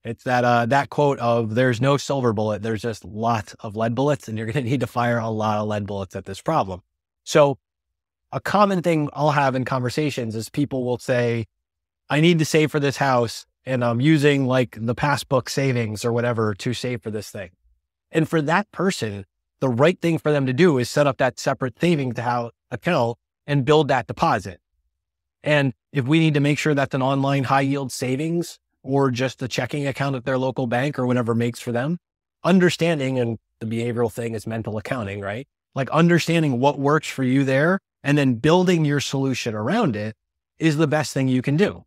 It's 0.07 0.23
that 0.23 0.45
uh, 0.45 0.67
that 0.67 0.89
quote 0.89 1.19
of 1.19 1.57
"There's 1.57 1.81
no 1.81 1.97
silver 1.97 2.33
bullet. 2.33 2.63
There's 2.63 2.83
just 2.83 3.05
lots 3.05 3.55
of 3.55 3.75
lead 3.75 3.97
bullets, 3.97 4.29
and 4.29 4.39
you're 4.39 4.47
going 4.47 4.65
to 4.65 4.71
need 4.71 4.81
to 4.81 4.87
fire 4.87 5.19
a 5.19 5.29
lot 5.29 5.59
of 5.59 5.67
lead 5.67 5.87
bullets 5.87 6.15
at 6.15 6.27
this 6.27 6.41
problem." 6.41 6.83
So, 7.25 7.59
a 8.31 8.41
common 8.41 8.83
thing 8.83 9.11
I'll 9.15 9.33
have 9.33 9.57
in 9.57 9.65
conversations 9.65 10.37
is 10.37 10.49
people 10.49 10.85
will 10.85 10.99
say, 10.99 11.47
"I 12.09 12.21
need 12.21 12.39
to 12.39 12.45
save 12.45 12.71
for 12.71 12.79
this 12.79 12.99
house, 12.99 13.47
and 13.65 13.85
I'm 13.85 14.01
using 14.01 14.47
like 14.47 14.79
the 14.81 14.95
passbook 14.95 15.51
savings 15.51 16.05
or 16.05 16.13
whatever 16.13 16.55
to 16.55 16.73
save 16.73 17.03
for 17.03 17.11
this 17.11 17.31
thing." 17.31 17.51
And 18.13 18.29
for 18.29 18.41
that 18.43 18.71
person, 18.71 19.25
the 19.59 19.69
right 19.69 20.01
thing 20.01 20.19
for 20.19 20.31
them 20.31 20.47
to 20.47 20.53
do 20.53 20.79
is 20.79 20.89
set 20.89 21.09
up 21.09 21.19
that 21.19 21.41
separate 21.41 21.81
savings 21.81 22.17
account 22.71 23.19
and 23.45 23.65
build 23.65 23.89
that 23.89 24.07
deposit. 24.07 24.61
And 25.43 25.73
if 25.93 26.07
we 26.07 26.21
need 26.21 26.35
to 26.35 26.41
make 26.41 26.59
sure 26.59 26.75
that's 26.75 26.95
an 26.95 27.03
online 27.03 27.45
high 27.45 27.63
yield 27.63 27.91
savings 27.91 28.61
or 28.87 29.11
just 29.11 29.43
a 29.43 29.49
checking 29.49 29.87
account 29.87 30.17
at 30.17 30.25
their 30.25 30.39
local 30.39 30.67
bank 30.67 30.99
or 30.99 31.07
whatever 31.07 31.35
makes 31.35 31.61
for 31.61 31.73
them. 31.73 31.99
Understanding 32.45 33.19
and 33.19 33.39
the 33.61 33.67
behavioral 33.67 34.13
thing 34.13 34.35
is 34.35 34.47
mental 34.47 34.79
accounting, 34.79 35.21
right? 35.21 35.47
Like 35.75 35.91
understanding 35.91 36.61
what 36.61 36.79
works 36.79 37.09
for 37.09 37.25
you 37.25 37.45
there 37.45 37.81
and 38.03 38.17
then 38.17 38.35
building 38.35 38.85
your 38.85 39.01
solution 39.01 39.55
around 39.55 39.97
it 39.97 40.15
is 40.59 40.77
the 40.77 40.87
best 40.87 41.13
thing 41.13 41.29
you 41.29 41.43
can 41.43 41.57
do. 41.57 41.85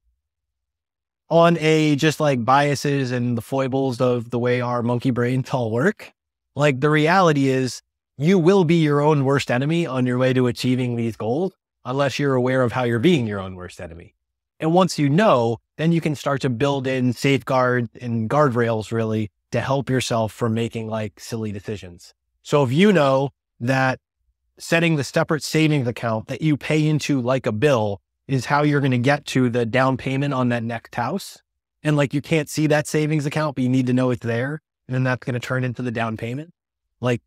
On 1.29 1.57
a 1.59 1.95
just 1.95 2.19
like 2.19 2.43
biases 2.43 3.12
and 3.12 3.38
the 3.38 3.41
foibles 3.41 4.01
of 4.01 4.31
the 4.31 4.39
way 4.39 4.62
our 4.62 4.81
monkey 4.81 5.12
brains 5.12 5.49
all 5.51 5.71
work, 5.71 6.12
like 6.55 6.79
the 6.81 6.89
reality 6.89 7.47
is 7.47 7.81
you 8.17 8.38
will 8.38 8.63
be 8.63 8.75
your 8.75 8.99
own 8.99 9.23
worst 9.23 9.49
enemy 9.49 9.85
on 9.85 10.05
your 10.05 10.17
way 10.17 10.33
to 10.33 10.47
achieving 10.47 10.95
these 10.95 11.15
goals 11.15 11.53
unless 11.85 12.19
you're 12.19 12.35
aware 12.35 12.63
of 12.63 12.73
how 12.73 12.83
you're 12.83 12.99
being 12.99 13.27
your 13.27 13.39
own 13.39 13.55
worst 13.55 13.79
enemy. 13.79 14.15
And 14.60 14.74
once 14.74 15.00
you 15.00 15.10
know, 15.10 15.58
then 15.78 15.91
you 15.91 16.02
can 16.02 16.15
start 16.15 16.41
to 16.41 16.50
build 16.50 16.86
in 16.86 17.13
safeguard 17.13 17.89
and 18.02 18.30
guardrails 18.30 18.91
really 18.91 19.32
to 19.52 19.62
help 19.62 19.89
yourself 19.89 20.34
from 20.34 20.54
making 20.54 20.88
like 20.88 21.19
silly 21.19 21.52
decisions. 21.52 22.13
So 22.43 22.63
if 22.63 22.72
you 22.72 22.91
know 22.91 23.30
that 23.60 24.00
setting 24.58 24.98
the 24.98 25.04
separate 25.04 25.43
savings 25.43 25.88
account 25.88 26.28
that 26.28 26.41
you 26.41 26.58
pay 26.58 26.86
into 26.86 27.22
like 27.22 27.45
a 27.45 27.52
bill 27.52 28.02
is 28.28 28.45
how 28.45 28.63
you're 28.63 28.82
going 28.82 28.91
to 28.91 28.98
get 28.98 29.26
to 29.26 29.50
the 29.50 29.65
down 29.65 29.98
payment 29.98 30.34
on 30.34 30.50
that 30.50 30.63
next 30.63 30.93
house. 30.95 31.41
And 31.82 31.95
like 31.95 32.13
you 32.13 32.22
can't 32.22 32.50
see 32.50 32.67
that 32.67 32.88
savings 32.88 33.26
account, 33.26 33.56
but 33.56 33.63
you 33.63 33.69
need 33.69 33.88
to 33.88 33.93
know 33.93 34.12
it's 34.12 34.26
there. 34.26 34.62
And 34.88 34.95
then 34.95 35.04
that's 35.04 35.24
going 35.24 35.34
to 35.34 35.39
turn 35.39 35.63
into 35.63 35.82
the 35.82 35.91
down 35.91 36.17
payment. 36.17 36.54
Like 37.00 37.22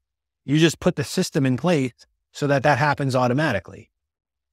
you 0.44 0.58
just 0.58 0.80
put 0.80 0.96
the 0.96 1.04
system 1.04 1.46
in 1.46 1.56
place 1.56 1.94
so 2.32 2.46
that 2.46 2.62
that 2.64 2.78
happens 2.78 3.16
automatically 3.16 3.90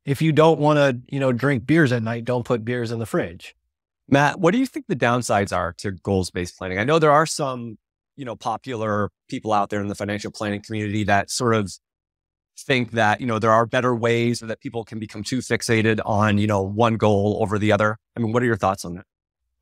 if 0.05 0.21
you 0.21 0.31
don't 0.31 0.59
want 0.59 0.77
to, 0.77 1.13
you 1.13 1.19
know, 1.19 1.31
drink 1.31 1.65
beers 1.65 1.91
at 1.91 2.03
night, 2.03 2.25
don't 2.25 2.45
put 2.45 2.65
beers 2.65 2.91
in 2.91 2.99
the 2.99 3.05
fridge. 3.05 3.55
Matt, 4.07 4.39
what 4.39 4.51
do 4.51 4.57
you 4.57 4.65
think 4.65 4.87
the 4.87 4.95
downsides 4.95 5.55
are 5.55 5.73
to 5.73 5.91
goals 5.91 6.31
based 6.31 6.57
planning? 6.57 6.79
I 6.79 6.83
know 6.83 6.99
there 6.99 7.11
are 7.11 7.25
some, 7.25 7.77
you 8.15 8.25
know, 8.25 8.35
popular 8.35 9.11
people 9.27 9.53
out 9.53 9.69
there 9.69 9.81
in 9.81 9.87
the 9.87 9.95
financial 9.95 10.31
planning 10.31 10.61
community 10.61 11.03
that 11.03 11.29
sort 11.29 11.53
of 11.53 11.71
think 12.57 12.91
that, 12.91 13.21
you 13.21 13.27
know, 13.27 13.39
there 13.39 13.51
are 13.51 13.65
better 13.65 13.95
ways 13.95 14.41
or 14.41 14.47
that 14.47 14.61
people 14.61 14.83
can 14.83 14.99
become 14.99 15.23
too 15.23 15.39
fixated 15.39 15.99
on, 16.05 16.37
you 16.37 16.47
know, 16.47 16.61
one 16.61 16.97
goal 16.97 17.37
over 17.41 17.59
the 17.59 17.71
other. 17.71 17.97
I 18.17 18.19
mean, 18.19 18.33
what 18.33 18.43
are 18.43 18.47
your 18.47 18.57
thoughts 18.57 18.83
on 18.83 18.95
that? 18.95 19.05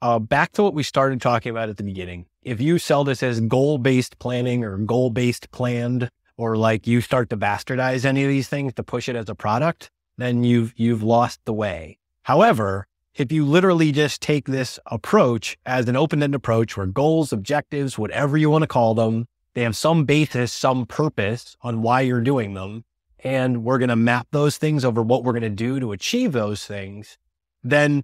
Uh, 0.01 0.19
back 0.19 0.51
to 0.53 0.63
what 0.63 0.73
we 0.73 0.83
started 0.83 1.21
talking 1.21 1.49
about 1.49 1.69
at 1.69 1.77
the 1.77 1.83
beginning. 1.83 2.25
If 2.43 2.61
you 2.61 2.77
sell 2.79 3.03
this 3.03 3.21
as 3.23 3.41
goal 3.41 3.77
based 3.77 4.19
planning 4.19 4.63
or 4.63 4.77
goal 4.77 5.09
based 5.09 5.51
planned, 5.51 6.09
or 6.37 6.55
like 6.55 6.85
you 6.85 7.01
start 7.01 7.29
to 7.31 7.37
bastardize 7.37 8.05
any 8.05 8.23
of 8.23 8.29
these 8.29 8.47
things 8.47 8.73
to 8.75 8.83
push 8.83 9.09
it 9.09 9.15
as 9.15 9.27
a 9.27 9.35
product, 9.35 9.89
then 10.17 10.43
you've, 10.43 10.73
you've 10.75 11.03
lost 11.03 11.39
the 11.45 11.53
way. 11.53 11.97
However, 12.23 12.87
if 13.15 13.31
you 13.31 13.45
literally 13.45 13.91
just 13.91 14.21
take 14.21 14.45
this 14.45 14.79
approach 14.85 15.57
as 15.65 15.87
an 15.87 15.95
open-ended 15.95 16.35
approach 16.35 16.77
where 16.77 16.85
goals, 16.85 17.33
objectives, 17.33 17.97
whatever 17.97 18.37
you 18.37 18.49
want 18.49 18.61
to 18.63 18.67
call 18.67 18.93
them, 18.93 19.27
they 19.53 19.63
have 19.63 19.75
some 19.75 20.05
basis, 20.05 20.53
some 20.53 20.85
purpose 20.85 21.57
on 21.61 21.81
why 21.81 22.01
you're 22.01 22.21
doing 22.21 22.53
them. 22.53 22.83
And 23.23 23.63
we're 23.63 23.79
going 23.79 23.89
to 23.89 23.95
map 23.95 24.27
those 24.31 24.57
things 24.57 24.85
over 24.85 25.01
what 25.01 25.23
we're 25.23 25.33
going 25.33 25.41
to 25.41 25.49
do 25.49 25.79
to 25.79 25.93
achieve 25.93 26.31
those 26.31 26.63
things. 26.63 27.17
Then 27.63 28.03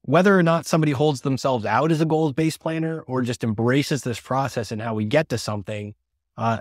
whether 0.00 0.38
or 0.38 0.42
not 0.42 0.64
somebody 0.64 0.92
holds 0.92 1.20
themselves 1.20 1.66
out 1.66 1.92
as 1.92 2.00
a 2.00 2.06
goals 2.06 2.32
based 2.32 2.60
planner 2.60 3.02
or 3.02 3.20
just 3.20 3.44
embraces 3.44 4.02
this 4.02 4.20
process 4.20 4.72
and 4.72 4.80
how 4.80 4.94
we 4.94 5.04
get 5.04 5.28
to 5.28 5.36
something, 5.36 5.94
uh, 6.38 6.60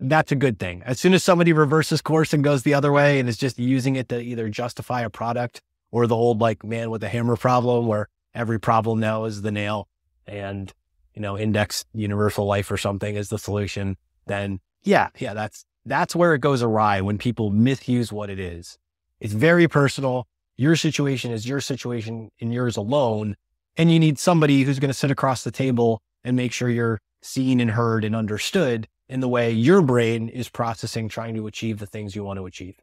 that's 0.00 0.32
a 0.32 0.36
good 0.36 0.58
thing. 0.58 0.82
As 0.86 0.98
soon 0.98 1.12
as 1.12 1.22
somebody 1.22 1.52
reverses 1.52 2.00
course 2.00 2.32
and 2.32 2.42
goes 2.42 2.62
the 2.62 2.74
other 2.74 2.90
way 2.90 3.20
and 3.20 3.28
is 3.28 3.36
just 3.36 3.58
using 3.58 3.96
it 3.96 4.08
to 4.08 4.20
either 4.20 4.48
justify 4.48 5.02
a 5.02 5.10
product 5.10 5.60
or 5.90 6.06
the 6.06 6.16
old 6.16 6.40
like 6.40 6.64
man 6.64 6.90
with 6.90 7.04
a 7.04 7.08
hammer 7.08 7.36
problem 7.36 7.86
where 7.86 8.08
every 8.34 8.58
problem 8.58 8.98
now 8.98 9.24
is 9.24 9.42
the 9.42 9.52
nail 9.52 9.88
and, 10.26 10.72
you 11.14 11.20
know, 11.20 11.36
index 11.36 11.84
universal 11.92 12.46
life 12.46 12.70
or 12.70 12.76
something 12.76 13.14
is 13.14 13.28
the 13.28 13.38
solution, 13.38 13.96
then 14.26 14.60
yeah, 14.82 15.08
yeah, 15.18 15.34
that's, 15.34 15.64
that's 15.84 16.16
where 16.16 16.34
it 16.34 16.40
goes 16.40 16.62
awry 16.62 17.00
when 17.00 17.18
people 17.18 17.50
misuse 17.50 18.12
what 18.12 18.30
it 18.30 18.38
is. 18.38 18.78
It's 19.20 19.34
very 19.34 19.68
personal. 19.68 20.26
Your 20.56 20.76
situation 20.76 21.30
is 21.30 21.46
your 21.46 21.60
situation 21.60 22.30
and 22.40 22.54
yours 22.54 22.76
alone. 22.76 23.36
And 23.76 23.92
you 23.92 23.98
need 23.98 24.18
somebody 24.18 24.62
who's 24.62 24.78
going 24.78 24.90
to 24.90 24.94
sit 24.94 25.10
across 25.10 25.44
the 25.44 25.50
table 25.50 26.00
and 26.24 26.36
make 26.36 26.52
sure 26.52 26.68
you're 26.68 27.00
seen 27.22 27.60
and 27.60 27.70
heard 27.70 28.04
and 28.04 28.16
understood 28.16 28.88
in 29.10 29.20
the 29.20 29.28
way 29.28 29.50
your 29.52 29.82
brain 29.82 30.28
is 30.30 30.48
processing 30.48 31.08
trying 31.08 31.34
to 31.36 31.46
achieve 31.48 31.78
the 31.78 31.86
things 31.86 32.16
you 32.16 32.24
want 32.24 32.38
to 32.38 32.46
achieve. 32.46 32.76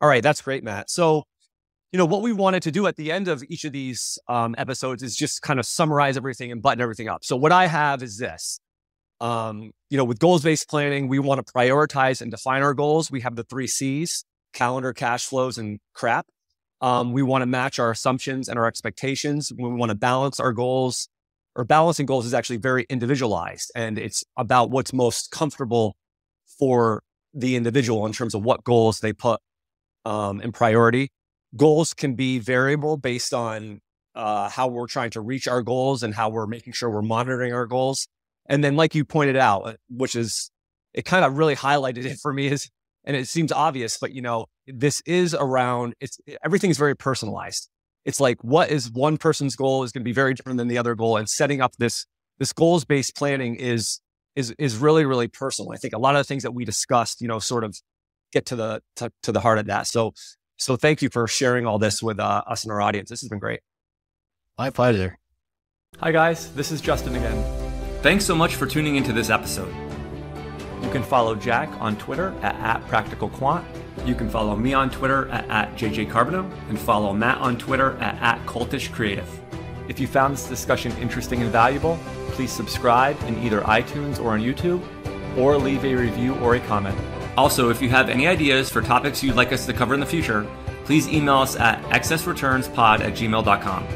All 0.00 0.08
right, 0.08 0.22
that's 0.22 0.42
great, 0.42 0.64
Matt. 0.64 0.90
So, 0.90 1.24
you 1.92 1.98
know, 1.98 2.06
what 2.06 2.22
we 2.22 2.32
wanted 2.32 2.62
to 2.64 2.72
do 2.72 2.86
at 2.86 2.96
the 2.96 3.12
end 3.12 3.28
of 3.28 3.42
each 3.48 3.64
of 3.64 3.72
these 3.72 4.18
um, 4.28 4.54
episodes 4.58 5.02
is 5.02 5.16
just 5.16 5.42
kind 5.42 5.60
of 5.60 5.66
summarize 5.66 6.16
everything 6.16 6.52
and 6.52 6.62
button 6.62 6.82
everything 6.82 7.08
up. 7.08 7.24
So, 7.24 7.36
what 7.36 7.52
I 7.52 7.66
have 7.68 8.02
is 8.02 8.18
this 8.18 8.60
Um, 9.20 9.72
you 9.90 9.96
know, 9.96 10.04
with 10.04 10.18
goals 10.18 10.42
based 10.42 10.68
planning, 10.68 11.08
we 11.08 11.18
want 11.18 11.44
to 11.46 11.52
prioritize 11.52 12.20
and 12.22 12.30
define 12.30 12.62
our 12.62 12.74
goals. 12.74 13.10
We 13.10 13.22
have 13.22 13.36
the 13.36 13.44
three 13.44 13.66
C's 13.68 14.24
calendar, 14.52 14.92
cash 14.92 15.26
flows, 15.26 15.58
and 15.58 15.80
crap. 15.94 16.26
Um, 16.80 17.12
we 17.12 17.22
want 17.22 17.42
to 17.42 17.46
match 17.46 17.78
our 17.78 17.90
assumptions 17.90 18.48
and 18.48 18.58
our 18.58 18.66
expectations. 18.66 19.52
We 19.56 19.68
want 19.70 19.90
to 19.90 19.96
balance 19.96 20.40
our 20.40 20.52
goals. 20.52 21.08
Or 21.56 21.64
balancing 21.64 22.06
goals 22.06 22.26
is 22.26 22.34
actually 22.34 22.56
very 22.56 22.84
individualized 22.90 23.70
and 23.76 23.96
it's 23.98 24.24
about 24.36 24.70
what's 24.70 24.92
most 24.92 25.30
comfortable 25.30 25.96
for 26.58 27.02
the 27.32 27.56
individual 27.56 28.06
in 28.06 28.12
terms 28.12 28.34
of 28.34 28.42
what 28.42 28.64
goals 28.64 29.00
they 29.00 29.12
put 29.12 29.40
um, 30.04 30.40
in 30.40 30.52
priority. 30.52 31.10
Goals 31.56 31.94
can 31.94 32.14
be 32.14 32.38
variable 32.38 32.96
based 32.96 33.32
on 33.32 33.80
uh, 34.14 34.48
how 34.48 34.68
we're 34.68 34.86
trying 34.86 35.10
to 35.10 35.20
reach 35.20 35.48
our 35.48 35.62
goals 35.62 36.02
and 36.02 36.14
how 36.14 36.28
we're 36.28 36.46
making 36.46 36.72
sure 36.72 36.90
we're 36.90 37.02
monitoring 37.02 37.52
our 37.52 37.66
goals. 37.66 38.06
And 38.46 38.62
then, 38.62 38.76
like 38.76 38.94
you 38.94 39.04
pointed 39.04 39.36
out, 39.36 39.62
uh, 39.62 39.74
which 39.88 40.14
is 40.14 40.50
it 40.92 41.04
kind 41.04 41.24
of 41.24 41.36
really 41.38 41.56
highlighted 41.56 42.04
it 42.04 42.18
for 42.20 42.32
me 42.32 42.48
is, 42.48 42.70
and 43.04 43.16
it 43.16 43.28
seems 43.28 43.52
obvious, 43.52 43.98
but 43.98 44.12
you 44.12 44.22
know, 44.22 44.46
this 44.66 45.02
is 45.06 45.34
around 45.34 45.94
it's 46.00 46.18
everything's 46.44 46.78
very 46.78 46.96
personalized. 46.96 47.68
It's 48.04 48.20
like 48.20 48.42
what 48.42 48.70
is 48.70 48.90
one 48.90 49.16
person's 49.16 49.56
goal 49.56 49.82
is 49.82 49.92
going 49.92 50.02
to 50.02 50.04
be 50.04 50.12
very 50.12 50.34
different 50.34 50.58
than 50.58 50.68
the 50.68 50.78
other 50.78 50.94
goal, 50.94 51.16
and 51.16 51.28
setting 51.28 51.60
up 51.60 51.74
this 51.78 52.06
this 52.38 52.52
goals 52.52 52.84
based 52.84 53.16
planning 53.16 53.56
is 53.56 54.00
is 54.36 54.54
is 54.58 54.76
really 54.76 55.04
really 55.04 55.28
personal. 55.28 55.72
I 55.72 55.76
think 55.76 55.94
a 55.94 55.98
lot 55.98 56.14
of 56.14 56.20
the 56.20 56.24
things 56.24 56.42
that 56.42 56.52
we 56.52 56.64
discussed, 56.64 57.20
you 57.20 57.28
know, 57.28 57.38
sort 57.38 57.64
of 57.64 57.76
get 58.32 58.46
to 58.46 58.56
the 58.56 58.82
to, 58.96 59.10
to 59.22 59.32
the 59.32 59.40
heart 59.40 59.58
of 59.58 59.66
that. 59.66 59.86
So 59.86 60.12
so 60.56 60.76
thank 60.76 61.02
you 61.02 61.08
for 61.08 61.26
sharing 61.26 61.66
all 61.66 61.78
this 61.78 62.02
with 62.02 62.20
uh, 62.20 62.42
us 62.46 62.64
and 62.64 62.72
our 62.72 62.80
audience. 62.80 63.10
This 63.10 63.20
has 63.22 63.28
been 63.28 63.38
great. 63.38 63.60
My 64.58 64.70
pleasure. 64.70 65.18
Hi 66.00 66.10
guys, 66.10 66.52
this 66.54 66.72
is 66.72 66.80
Justin 66.80 67.14
again. 67.14 67.44
Thanks 68.02 68.26
so 68.26 68.34
much 68.34 68.56
for 68.56 68.66
tuning 68.66 68.96
into 68.96 69.12
this 69.12 69.30
episode. 69.30 69.72
You 70.84 70.90
can 70.90 71.02
follow 71.02 71.34
Jack 71.34 71.70
on 71.80 71.96
Twitter 71.96 72.34
at, 72.42 72.54
at 72.56 72.86
PracticalQuant. 72.88 73.64
You 74.06 74.14
can 74.14 74.28
follow 74.28 74.54
me 74.54 74.74
on 74.74 74.90
Twitter 74.90 75.28
at, 75.30 75.48
at 75.48 75.74
JJCarbonneau 75.76 76.50
and 76.68 76.78
follow 76.78 77.14
Matt 77.14 77.38
on 77.38 77.56
Twitter 77.56 77.96
at, 78.02 78.20
at 78.20 78.46
CultishCreative. 78.46 79.26
If 79.88 79.98
you 79.98 80.06
found 80.06 80.34
this 80.34 80.46
discussion 80.46 80.92
interesting 80.98 81.40
and 81.40 81.50
valuable, 81.50 81.98
please 82.32 82.52
subscribe 82.52 83.20
in 83.22 83.42
either 83.42 83.62
iTunes 83.62 84.22
or 84.22 84.32
on 84.32 84.40
YouTube, 84.40 84.82
or 85.38 85.56
leave 85.56 85.84
a 85.84 85.94
review 85.94 86.34
or 86.36 86.56
a 86.56 86.60
comment. 86.60 86.98
Also, 87.36 87.70
if 87.70 87.80
you 87.80 87.88
have 87.88 88.10
any 88.10 88.26
ideas 88.26 88.70
for 88.70 88.82
topics 88.82 89.22
you'd 89.22 89.36
like 89.36 89.52
us 89.52 89.64
to 89.66 89.72
cover 89.72 89.94
in 89.94 90.00
the 90.00 90.06
future, 90.06 90.46
please 90.84 91.08
email 91.08 91.38
us 91.38 91.56
at 91.56 91.82
excessreturnspod 91.84 93.00
at 93.00 93.14
gmail.com. 93.14 93.86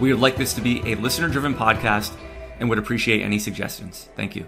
We 0.00 0.12
would 0.12 0.22
like 0.22 0.36
this 0.36 0.54
to 0.54 0.60
be 0.60 0.80
a 0.90 0.94
listener 0.94 1.28
driven 1.28 1.52
podcast 1.52 2.14
and 2.60 2.68
would 2.68 2.78
appreciate 2.78 3.22
any 3.22 3.40
suggestions. 3.40 4.08
Thank 4.14 4.36
you. 4.36 4.46